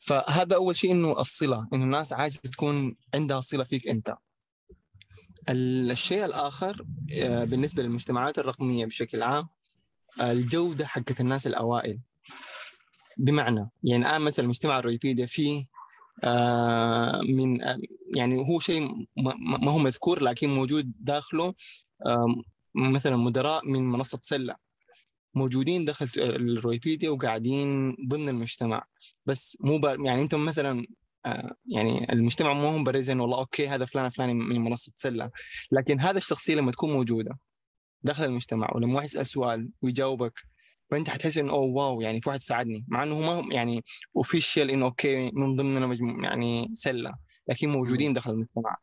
[0.00, 4.16] فهذا أول شيء إنه الصلة إنه الناس عايزة تكون عندها صلة فيك أنت.
[5.50, 9.48] الشيء الآخر آه، بالنسبة للمجتمعات الرقمية بشكل عام
[10.20, 12.00] الجودة حقت الناس الأوائل
[13.16, 15.77] بمعنى يعني الان مثلا مجتمع الويكيبيديا فيه آه،
[17.28, 17.60] من
[18.14, 21.54] يعني هو شيء ما هو مذكور لكن موجود داخله
[22.74, 24.68] مثلا مدراء من منصة سلة
[25.34, 28.84] موجودين داخل الويكيبيديا وقاعدين ضمن المجتمع.
[29.26, 30.86] بس مو يعني انت مثلا
[31.26, 35.30] آه، يعني المجتمع مو هم بريزين والله okay هذا فلان فلاني من منصة سلة.
[35.72, 37.38] لكن هذا الشخصية لما تكون موجودة
[38.02, 40.42] داخل المجتمع ولما واحد يسأل سؤال ويجاوبك
[40.90, 43.84] فأنت حتحس إنه أوه wow يعني في واحد ساعدني مع إنه ما يعني
[44.16, 47.14] official إنه okay من ضمننا مجموع يعني سلة
[47.48, 48.76] لكن موجودين داخل المجتمع.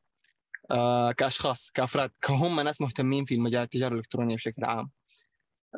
[0.71, 4.89] آه كأشخاص كأفراد كهم ناس مهتمين في مجال التجاره الالكترونيه بشكل عام.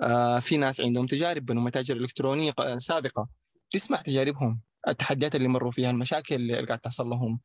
[0.04, 3.28] آه في ناس عندهم تجارب بنوا متاجر إلكترونية سابقة
[3.72, 7.40] تسمع تجاربهم التحديات اللي مروا فيها المشاكل اللي قاعد تحصل لهم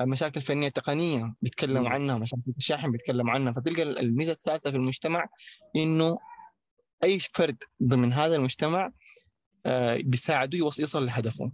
[0.00, 3.52] المشاكل الفنية التقنية بيتكلموا عنها مشاكل الشاحن بيتكلموا عنها.
[3.52, 5.26] فتلقى الميزة الثالثة في المجتمع
[5.76, 6.18] إنه
[7.04, 8.90] أي فرد ضمن هذا المجتمع
[9.66, 11.52] آه، بيساعده يصل لهدفه.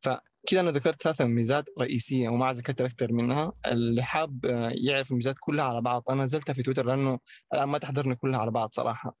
[0.00, 3.52] فكذا أنا ذكرت ثلاث ميزات رئيسية وما ذكرت أكثر منها.
[3.66, 6.02] اللي حاب آه، يعرف الميزات كلها على بعض.
[6.10, 7.18] أنا نزلتها في تويتر لأنه
[7.54, 9.16] الآن ما تحضرني كلها على بعض صراحة.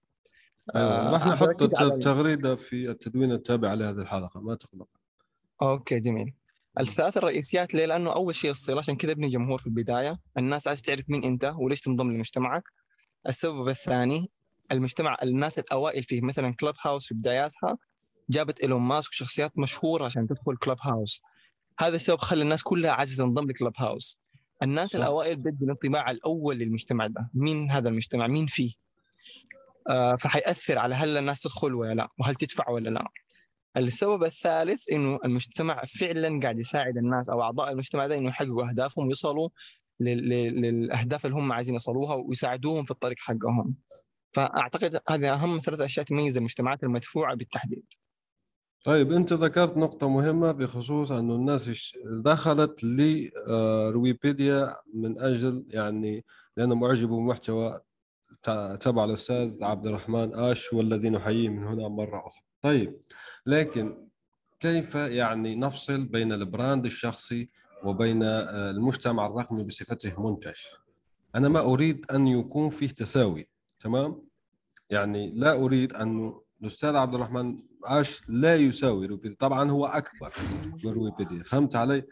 [0.74, 4.88] آه راح نحط التغريده في التدوين التابع لهذه الحلقة ما تقلق
[5.62, 6.34] أوكي جميل.
[6.80, 10.82] الثلاث الرئيسيات ليه؟ لأنه أول شيء الصله عشان كذا ابني جمهور في البداية، الناس عايز
[10.82, 12.62] تعرف مين أنت وليش تنضم لمجتمعك.
[13.28, 14.30] السبب الثاني
[14.72, 17.78] المجتمع الناس الأوائل فيه مثلا كلب هاوس في بداياتها
[18.30, 21.22] جابت إيلون ماسك وشخصيات مشهورة عشان تدخل كلب هاوس.
[21.78, 24.18] هذا السبب خلى الناس كلها عايزة تنضم لكلب هاوس.
[24.62, 24.96] الناس.
[24.96, 28.72] الأوائل بدوا الانطباع الأول للمجتمع ده، مين هذا المجتمع؟ مين فيه؟
[29.88, 33.08] آه فحيأثر على هل الناس تدخل ولا لا، وهل تدفع ولا لا.
[33.76, 39.04] السبب الثالث إنه المجتمع فعلا قاعد يساعد الناس أو أعضاء المجتمع ده إنه يحققوا أهدافهم
[39.04, 39.48] ويوصلوا
[40.00, 43.74] للأهداف اللي هم عايزين يوصلوها ويساعدوهم في الطريق حقهم.
[44.32, 47.84] فأعتقد هذه أهم ثلاث أشياء تميز المجتمعات المدفوعة بالتحديد.
[48.84, 56.24] طيب أنت ذكرت نقطة مهمة بخصوص انه الناس دخلت لويبيديا من أجل يعني
[56.56, 57.80] لأنه معجبوا بمحتوى
[58.80, 62.42] تبع الأستاذ عبد الرحمن آش والذي نحييه من هنا مرة أخرى.
[62.62, 63.00] طيب
[63.46, 64.08] لكن
[64.60, 67.48] كيف يعني نفصل بين البراند الشخصي
[67.84, 70.60] وبين آه، المجتمع الرقمي بصفتة منتج
[71.34, 73.48] أنا ما أريد أن يكون فيه تساوي
[73.82, 74.22] تمام؟
[74.90, 79.36] يعني لا أريد أن الأستاذ عبد الرحمن عاش لا يساوي روبيديا.
[79.38, 80.32] طبعا هو أكبر
[80.84, 81.42] من روبيديا.
[81.42, 82.02] فهمت علي؟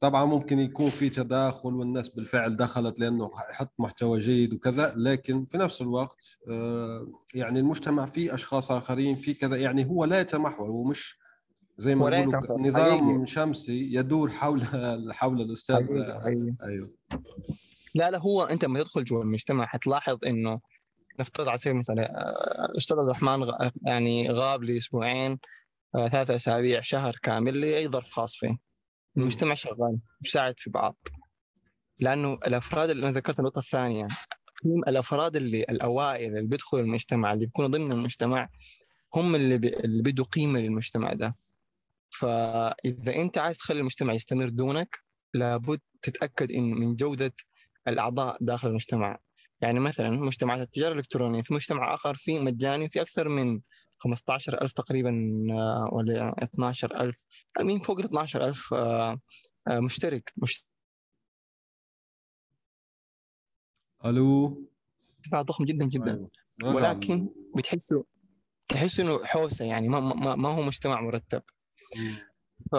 [0.00, 5.58] طبعا ممكن يكون في تداخل والناس بالفعل دخلت لأنه يحط محتوى جيد وكذا لكن في
[5.58, 9.56] نفس الوقت آه، يعني المجتمع فيه أشخاص آخرين في كذا.
[9.56, 11.18] يعني هو لا يتمحور هو مش
[11.78, 13.26] زي ما يقولوا نظام حقيقي.
[13.26, 14.62] شمسي يدور حول
[15.10, 15.76] حول الأستاذ.
[15.76, 16.56] أيوه.
[16.62, 16.90] أيوه.
[17.94, 20.60] لا لا هو أنت لما تدخل جوا المجتمع حتلاحظ إنه
[21.20, 21.98] نفترض على سبيل المثال
[22.76, 25.38] أستاذ عبد الرحمن يعني غاب لاسبوعين
[25.94, 28.58] آه، ثلاثة أسابيع شهر كامل لأي ظرف خاص فيه.
[29.16, 30.96] المجتمع شغال بيساعد في بعض.
[32.00, 34.06] لأنه الأفراد اللي أنا ذكرت النقطة الثانية
[34.88, 38.48] الأفراد اللي الأوائل اللي بيدخلوا المجتمع اللي بيكونوا ضمن المجتمع
[39.14, 39.68] هم اللي بي...
[39.68, 41.36] اللي بيدوا قيمة للمجتمع ده.
[42.10, 44.98] فإذا أنت عايز تخلي المجتمع يستمر دونك
[45.34, 47.32] لابد تتأكد إن من جودة
[47.88, 49.18] الأعضاء داخل المجتمع.
[49.60, 53.60] يعني مثلا مجتمعات التجارة الإلكترونية في مجتمع آخر في مجاني في أكثر من
[53.98, 55.10] 15000 تقريبا
[55.50, 57.26] آه، ولا 12000
[57.60, 59.20] مين فوق ال 12000 آه،
[59.68, 60.32] آه، مشترك.
[60.36, 60.66] مش...
[64.04, 64.68] ألو؟
[65.34, 66.28] ضخم جدا جدا.
[66.62, 66.74] أيوه.
[66.74, 68.04] ولكن بتحسه
[68.68, 71.42] تحس إنه حوسة يعني ما ما, ما هو مجتمع مرتب.
[72.72, 72.76] ف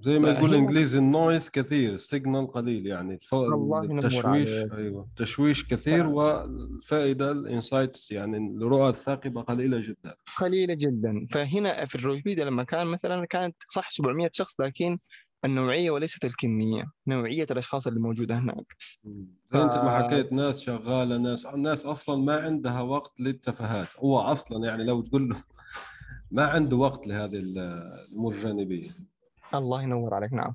[0.00, 6.04] زي ما يقول الإنجليزي ال noise كثير ال signal قليل يعني التشويش أيوه التشويش كثير
[6.04, 6.08] ف...
[6.08, 10.14] والفائدة ال insights يعني الرؤى الثاقبة قليلة جدا.
[10.38, 11.26] قليلة جدا.
[11.30, 14.98] فهنا في الويكيبيديا لما كان مثلا كانت صح 700 شخص لكن
[15.44, 18.66] النوعية وليست الكمية نوعية الأشخاص اللي موجودة هناك.
[19.50, 19.56] ف...
[19.56, 23.88] أنت ما حكيت ناس شغالة ناس الناس أصلا ما عندها وقت للتفاهات.
[23.98, 25.36] هو أصلا يعني لو تقول له
[26.30, 28.90] ما عنده وقت لهذه الأمور الجانبيه
[29.54, 30.54] الله ينور عليك نعم.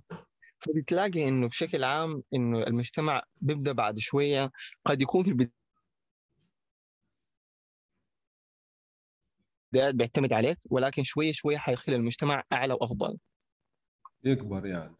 [0.59, 4.51] فبتلاقي إنه بشكل عام إنه المجتمع بيبدأ بعد شوية
[4.85, 5.51] قد يكون في البدايه
[9.73, 13.17] بيعتمد عليك ولكن شوية شوية حيخلي المجتمع أعلى وأفضل.
[14.23, 14.95] يكبر يعني.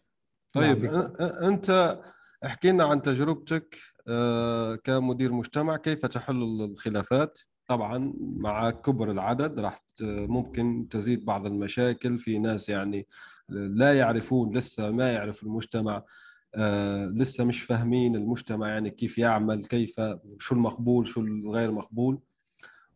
[0.54, 1.16] طيب نعم.
[1.20, 2.00] أنت
[2.46, 9.80] احكي لنا عن تجربتك آه، كمدير مجتمع كيف تحل الخلافات؟ طبعا مع كبر العدد راح
[10.02, 12.18] ممكن تزيد بعض المشاكل.
[12.18, 13.08] في ناس يعني
[13.50, 16.04] لا يعرفون لسه ما يعرف المجتمع
[16.56, 20.02] آه، لسه مش فاهمين المجتمع يعني كيف يعمل كيف
[20.40, 22.20] شو المقبول شو الغير مقبول.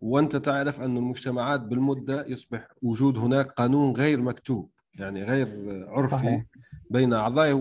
[0.01, 5.47] وأنت تعرف أن المجتمعات بالمدة يصبح وجود هناك قانون غير مكتوب يعني غير
[5.89, 6.45] عرفي صحيح.
[6.89, 7.53] بين أعضائه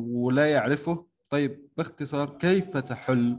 [0.00, 1.06] ولا يعرفه.
[1.30, 3.38] طيب باختصار كيف تحل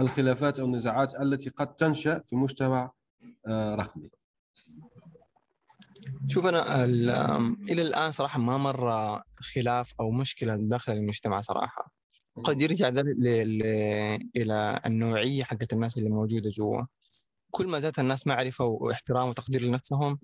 [0.00, 2.92] الخلافات أو النزاعات التي قد تنشأ في مجتمع
[3.46, 4.10] آه، رقمي.
[6.28, 11.92] شوف أنا إلى الآن صراحة ما مر خلاف أو مشكلة داخل المجتمع صراحة.
[12.44, 12.94] قد يرجع ل...
[13.58, 13.62] ل...
[14.36, 16.82] إلى النوعية حقت الناس اللي موجودة جوا.
[17.50, 20.18] كل ما زادت الناس معرفة واحترام وتقدير لنفسهم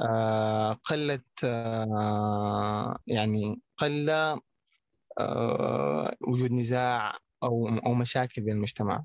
[0.00, 4.10] آه قلت آه يعني قل
[6.28, 9.04] وجود نزاع أو أو مشاكل بين المجتمع.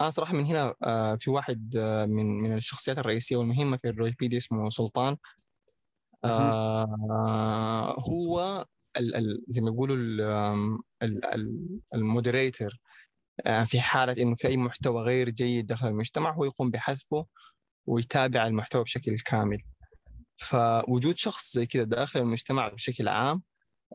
[0.00, 4.38] أنا صراحة من هنا آه في واحد آه من من الشخصيات الرئيسية والمهمة في الويكيبيديا
[4.38, 5.16] اسمه سلطان.
[6.24, 9.96] آه هو ال ال زي ما يقولوا
[11.94, 12.80] المودريتر
[13.66, 17.26] في حالة إنه في أي محتوى غير جيد داخل المجتمع هو يقوم بحذفه
[17.86, 19.62] ويتابع المحتوى بشكل كامل.
[20.36, 23.42] فوجود شخص زي كذا داخل المجتمع بشكل عام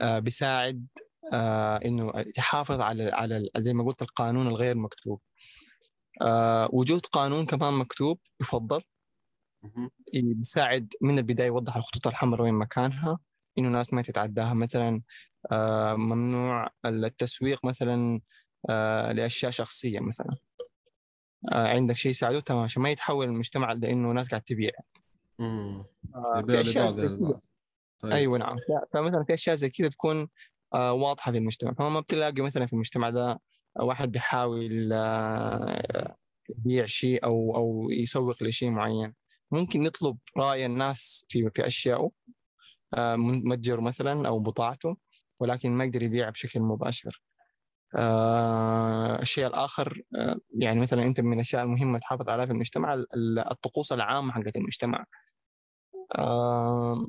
[0.02, 0.88] آه بيساعد
[1.34, 5.22] آه إنه يحافظ على على زي ما قلت القانون الغير مكتوب.
[6.22, 8.82] آه وجود قانون كمان مكتوب يفضل
[10.14, 13.20] بيساعد من البداية يوضح الخطوط الحمراء وين مكانها
[13.58, 14.54] إنه الناس ما تتعداها.
[14.54, 15.02] مثلا
[15.52, 18.22] آه ممنوع التسويق مثلا
[18.70, 20.36] آه لأشياء شخصية مثلا.
[21.54, 22.64] آه عندك شيء يساعده؟ تمام.
[22.64, 24.72] عشان ما يتحول المجتمع لإنه ناس قاعد تبيع.
[25.40, 25.84] امم
[26.16, 27.42] آه في أشياء زي كذا البعض
[28.00, 28.12] طيب.
[28.12, 28.58] أيوه نعم.
[28.94, 30.28] فمثلا في أشياء زي كذا تكون آه
[30.80, 31.74] واضحة في المجتمع.
[31.74, 33.40] فما بتلاقي مثلا في المجتمع ده
[33.80, 36.16] واحد بيحاول آه
[36.50, 39.14] يبيع شيء أو أو يسوق لشيء معين.
[39.52, 42.12] ممكن نطلب رأي الناس في في أشيائه
[42.94, 44.98] آه متجر مثلا أو بضاعته
[45.40, 47.22] ولكن ما يقدر يبيع بشكل مباشر.
[47.98, 53.40] آه الشيء الآخر آه يعني مثلا أنت من الأشياء المهمة تحافظ عليها في المجتمع ال-
[53.40, 55.06] الطقوس العامة حقت المجتمع.
[56.18, 57.08] آه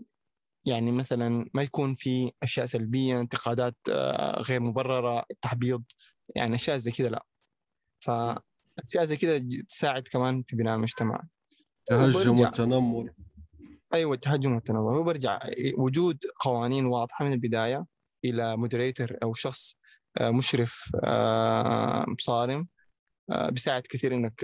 [0.66, 5.84] يعني مثلا ما يكون في أشياء سلبية انتقادات آه غير مبررة تحبيض
[6.36, 7.26] يعني أشياء زي كذا لا.
[8.00, 11.22] فأشياء زي كذا تساعد كمان في بناء المجتمع.
[11.86, 13.10] تهجم والتنمر.
[13.94, 14.94] أيوه التهجم والتنمر.
[14.94, 15.40] وبرجع
[15.78, 17.86] وجود قوانين واضحة من البداية
[18.24, 19.76] إلى moderator أو شخص
[20.20, 22.68] آه، مشرف آه، صارم
[23.28, 24.40] بيساعد كثير إنك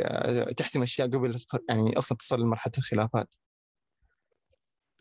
[0.57, 1.37] تحسم أشياء قبل
[1.69, 3.35] يعني أصلا تصل لمرحلة الخلافات.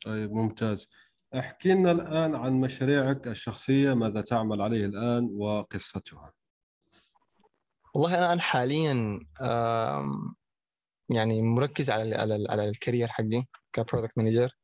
[0.06, 0.90] طيب ممتاز.
[1.36, 6.34] احكي لنا الآن عن مشاريعك الشخصية ماذا تعمل عليه الآن وقصتها.
[7.94, 9.20] والله أنا الآن حاليا
[11.10, 14.58] يعني مركز على على على ال career حقي ك product manager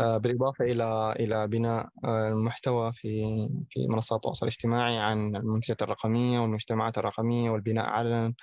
[0.00, 3.24] بالإضافة إلى إلى بناء آه، المحتوى في
[3.70, 8.34] في منصات التواصل الاجتماعي عن المنتجات الرقمية والمجتمعات الرقمية والبناء علنا.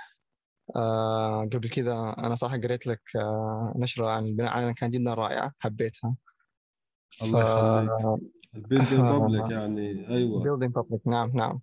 [0.75, 5.51] آه، قبل كذا أنا صراحة قريت لك آه، نشرة عن البناء علنا كانت جدا رائعه
[5.59, 6.15] حبيتها.
[7.23, 8.19] الله يخليك.
[8.55, 10.43] ال building public يعني أيوه.
[10.43, 11.61] building public نعم نعم.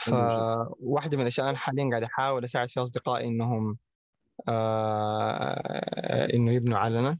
[0.00, 3.78] فواحدة من الأشياء أنا حاليا قاعد أحاول أساعد فيها أصدقائي إنهم
[4.48, 7.18] آه إنه يبنوا علنا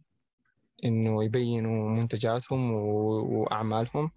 [0.84, 4.10] إنه يبينوا منتجاتهم وأعمالهم.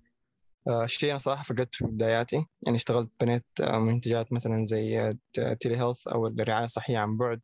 [0.68, 2.46] آه الشيء أنا صراحة فقدته في بداياتي.
[2.62, 7.42] يعني اشتغلت بنيت آه، منتجات مثلا زي telehealth أو الرعاية الصحية عن بعد.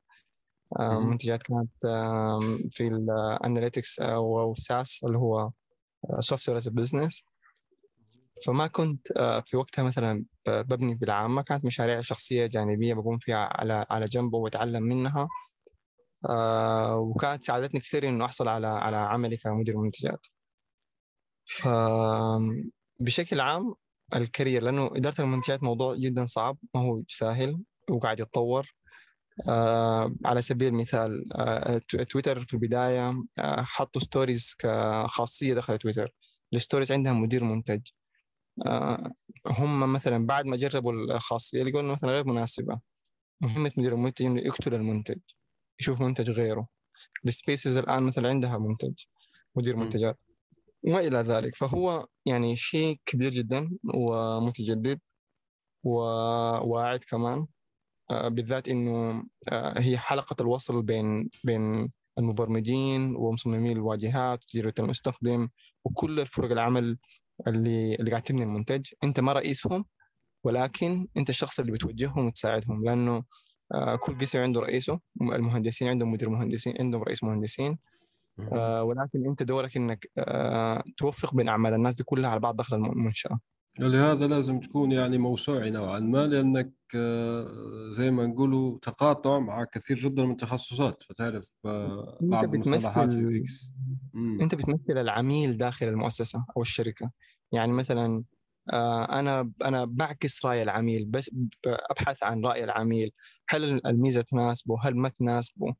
[0.80, 1.00] آه.
[1.00, 1.72] منتجات كانت
[2.70, 5.52] في ال analytics أو SaaS اللي هو
[6.20, 7.24] software as business
[8.46, 13.86] فما كنت آه، في وقتها مثلا ببني بالعامة كانت مشاريع شخصية جانبية بقوم فيها على
[13.90, 15.28] على جنب وأتعلم منها.
[16.30, 20.26] آه، وكانت ساعدتني كثير إنه أحصل على على عملي كمدير منتجات.
[21.46, 21.68] ف
[23.00, 23.76] بشكل عام
[24.16, 28.74] ال career لأنه إدارة المنتجات موضوع جدا صعب ما هو سهل وقاعد يتطور.
[30.26, 31.78] على سبيل المثال آه،
[32.10, 36.14] تويتر في البداية آه، حطوا stories كخاصية داخل تويتر.
[36.54, 37.82] ال stories عندها مدير منتج.
[38.66, 39.12] آه،
[39.48, 42.80] هم مثلا بعد ما جربوا الخاصية لقوا مثلا غير مناسبة.
[43.42, 45.20] مهمة مدير المنتج إنه يقتل المنتج
[45.80, 46.68] يشوف منتج غيره.
[47.26, 48.94] السبيسز الآن مثلا عندها منتج
[49.56, 49.76] مدير.
[49.76, 50.22] منتجات.
[50.84, 51.56] وما إلى ذلك.
[51.56, 55.00] فهو يعني شيء كبير جدا ومتجدد
[55.84, 57.40] وواعد كمان.
[57.40, 57.53] آه،
[58.30, 65.50] بالذات إنه آه، هي حلقة الوصل بين بين المبرمجين ومصممي الواجهات وتجربه المستخدم
[65.86, 66.98] وكل الفرق العمل
[67.48, 68.88] اللي اللي قاعد تبني المنتج.
[69.04, 69.86] أنت ما رئيسهم
[70.44, 73.24] ولكن أنت الشخص اللي بتوجههم وتساعدهم لأنه
[73.74, 77.78] آه، كل قسم عنده رئيسه المهندسين عندهم مدير مهندسين عندهم رئيس مهندسين.
[78.54, 82.76] آه، ولكن أنت دورك إنك آه، توفق بين أعمال الناس دي كلها على بعض داخل
[82.76, 83.40] المنشأة.
[83.80, 86.74] ولهذا لازم تكون يعني موسوعي نوعا ما لأنك
[87.90, 91.04] زي ما نقولوا تقاطع مع كثير جدا من التخصصات.
[91.04, 91.52] فتعرف
[92.22, 93.72] بعض المصطلحات إكس
[94.42, 97.12] أنت بتمثل العميل داخل المؤسسة أو الشركة.
[97.52, 98.24] يعني مثلا
[98.74, 101.32] آه، أنا أنا بعكس رأي العميل بس
[101.66, 103.12] أبحث عن رأي العميل.
[103.50, 105.76] هل الميزة تناسبه؟ هل ما تناسبه؟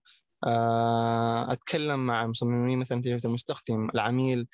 [0.48, 3.90] آه، أتكلم مع المصممين مثلا تجربة المستخدم.
[3.96, 4.46] العميل آه،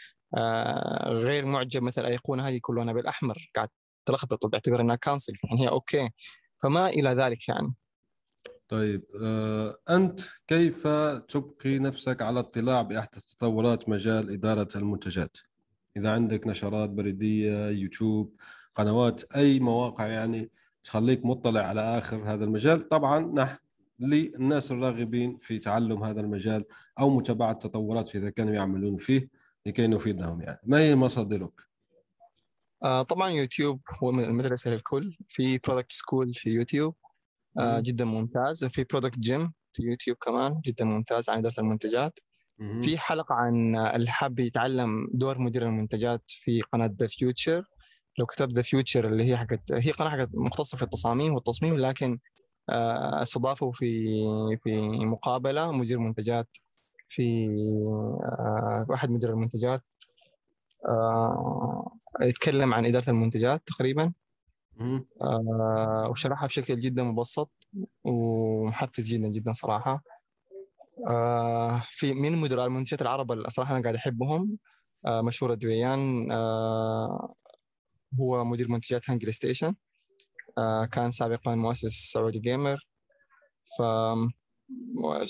[1.07, 3.51] غير معجب مثلا الايقونه هذه كلها بالأحمر.
[3.55, 3.69] قاعد
[4.05, 6.09] تلخبط وبيعتبر إنها cancel يعني هي okay.
[6.63, 7.73] فما إلى ذلك يعني.
[8.67, 9.03] طيب
[9.89, 10.87] أنت كيف
[11.27, 15.37] تبقي نفسك على اطلاع بأحدث تطورات مجال إدارة المنتجات؟
[15.97, 18.35] إذا عندك نشرات بريدية يوتيوب
[18.75, 20.49] قنوات أي مواقع يعني
[20.83, 22.89] تخليك مطلع على آخر هذا المجال.
[22.89, 23.57] طبعا نحن
[23.99, 26.65] للناس الراغبين في تعلم هذا المجال
[26.99, 29.29] أو متابعة تطورات إذا كانوا يعملون فيه.
[29.65, 30.59] لكي نفيدهم يعني.
[30.63, 31.53] ما هي مصادرك؟
[32.83, 35.17] آه طبعا يوتيوب هو المدرسة للكل.
[35.27, 36.95] في Product School في يوتيوب.
[37.59, 38.63] آه جدا ممتاز.
[38.63, 42.19] وفي Product Gym في يوتيوب كمان جدا ممتاز عن إدارة المنتجات.
[42.81, 47.63] في حلقة عن اللي حاب يتعلم دور مدير المنتجات في قناة The Futur
[48.19, 52.19] لو كتبت The Futur اللي هي حقت هي قناة حقت مختصة في التصاميم والتصميم لكن
[52.69, 54.05] آه، استضافوا في
[54.63, 56.47] في مقابلة مدير منتجات
[57.09, 57.47] في
[58.23, 59.83] آه، واحد مدير المنتجات
[60.87, 61.91] آه،
[62.21, 64.13] يتكلم عن إدارة المنتجات تقريبا
[66.09, 67.51] وشرحها بشكل جدا مبسط
[68.03, 70.03] ومحفز جدا جدا صراحة.
[71.07, 74.57] آه في من مدراء المنتجات العرب الصراحه أنا قاعد أحبهم
[75.05, 77.33] آه مشهور الدويان آه
[78.19, 79.75] هو مدير منتجات HungerStation
[80.57, 82.87] آه كان سابقا مؤسس Saudi Gamer
[83.77, 83.81] في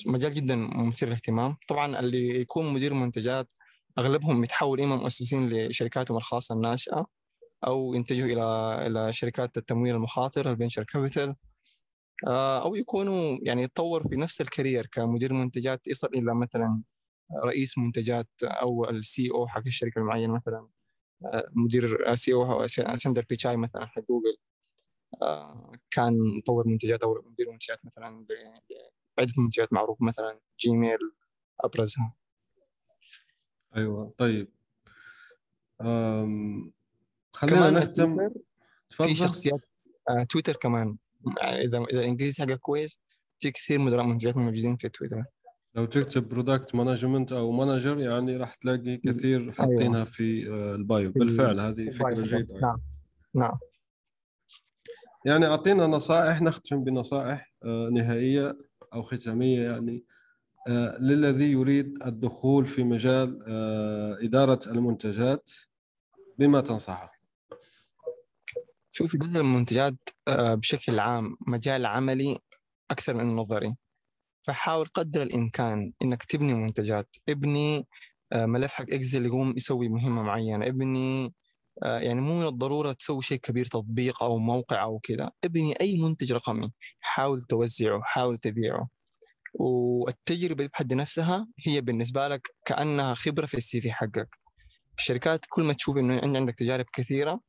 [0.06, 1.56] مجال جدا مثير للاهتمام.
[1.68, 3.54] طبعا اللي يكون مدير منتجات
[4.00, 7.08] أغلبهم يتحول إما مؤسسين لشركاتهم الخاصة الناشئة
[7.68, 11.36] أو يتجهوا إلى إلى شركات التمويل المخاطر ال venture capital
[12.28, 16.82] آه، أو يكونوا يعني يتطور في نفس ال career كمدير منتجات يصل إلى مثلا
[17.46, 20.68] رئيس منتجات أو ال CEO حق الشركة المعينة مثلا
[21.26, 24.38] آه، مدير CEO سندر بيتشاي مثلا حق جوجل
[25.22, 28.26] آه، كان مطور منتجات أو مدير منتجات مثلا
[29.20, 30.98] بعده منتجات معروفه مثلا جيميل
[31.60, 32.14] أبرزها.
[33.76, 34.48] أيوه طيب.
[37.34, 38.30] خلينا نختم
[38.90, 39.60] في شخصيات
[40.30, 40.98] تويتر كمان.
[41.42, 43.00] يعني إذا إذا الانجليزي حقك كويس
[43.40, 45.24] في كثير مدراء منتجات موجودين في تويتر.
[45.76, 49.54] لو تكتب product management أو manager يعني راح تلاقي كثير أيوة.
[49.54, 50.04] حاطينها أيوة.
[50.04, 51.12] في آه، ال bio.
[51.12, 52.60] بالفعل هذه فكرة جيدة.
[52.60, 52.78] نعم.
[53.34, 53.58] نعم.
[55.26, 58.69] يعني أعطينا نصائح نختم بنصائح آه، نهائية.
[58.94, 60.04] أو ختامية يعني
[60.68, 63.44] آه، للذي يريد الدخول في مجال
[64.24, 65.50] إدارة المنتجات
[66.40, 67.20] بما تنصحه.
[68.92, 69.96] شوف إدارة المنتجات
[70.28, 72.40] آه، بشكل عام مجال عملي
[72.92, 73.76] أكثر من نظري.
[74.48, 77.16] فحاول قدر الإمكان إنك تبني منتجات.
[77.30, 77.88] ابني
[78.32, 80.68] آه، ملف حق إكسل يقوم يسوي مهمة معينة.
[80.68, 81.32] ابني آه،
[81.84, 85.32] يعني مو من الضرورة تسوي شيء كبير تطبيق أو موقع أو كذا.
[85.44, 88.90] ابني أي منتج رقمي حاول توزعه حاول تبيعه.
[89.54, 94.30] والتجربة بحد نفسها هي بالنسبة لك كأنها خبرة في السي في حقك.
[94.98, 97.42] الشركات كل ما تشوف إنه عندك تجارب كثيرة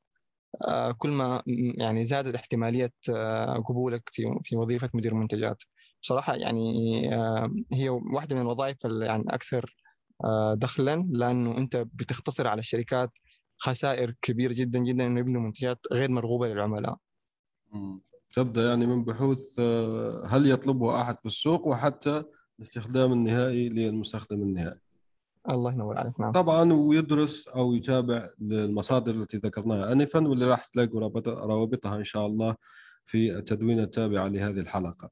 [0.68, 1.43] آه، كل ما
[1.78, 5.62] يعني زادت احتمالية آه، قبولك في في وظيفة مدير منتجات.
[6.03, 6.62] بصراحة يعني
[7.14, 9.76] آه، هي واحدة من الوظائف يعني أكثر
[10.55, 13.11] دخلا لأنه أنت بتختصر على الشركات
[13.62, 16.96] خسائر كبيرة جدا جدا إنه يبنوا منتجات غير مرغوبة للعملاء.
[18.34, 19.61] تبدأ يعني من بحوث
[20.26, 22.24] هل يطلبه أحد في السوق وحتى
[22.58, 24.80] الاستخدام النهائي للمستخدم النهائي.
[25.50, 31.00] الله ينور عليك نعم طبعا ويدرس أو يتابع المصادر التي ذكرناها انفا واللي راح تلاقوا
[31.28, 32.56] روابطها إن شاء الله
[33.04, 35.11] في التدوين التابعه لهذه الحلقة.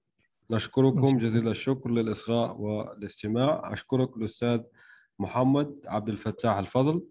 [0.51, 4.61] نشكركم جزيل الشكر للإصغاء والاستماع، أشكرك الأستاذ
[5.18, 7.03] محمد عبد الفتاح الفضل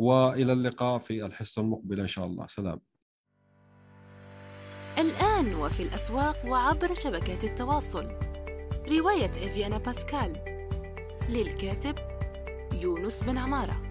[0.00, 2.80] وإلى اللقاء في الحصة المقبلة إن شاء الله، سلام.
[4.98, 8.08] الآن وفي الأسواق وعبر شبكات التواصل.
[8.88, 10.36] رواية إفيانا باسكال.
[11.28, 11.94] للكاتب
[12.72, 13.82] يونس بن عمارة.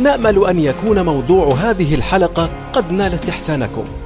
[0.00, 4.05] نأمل أن يكون موضوع هذه الحلقة قد نال استحسانكم.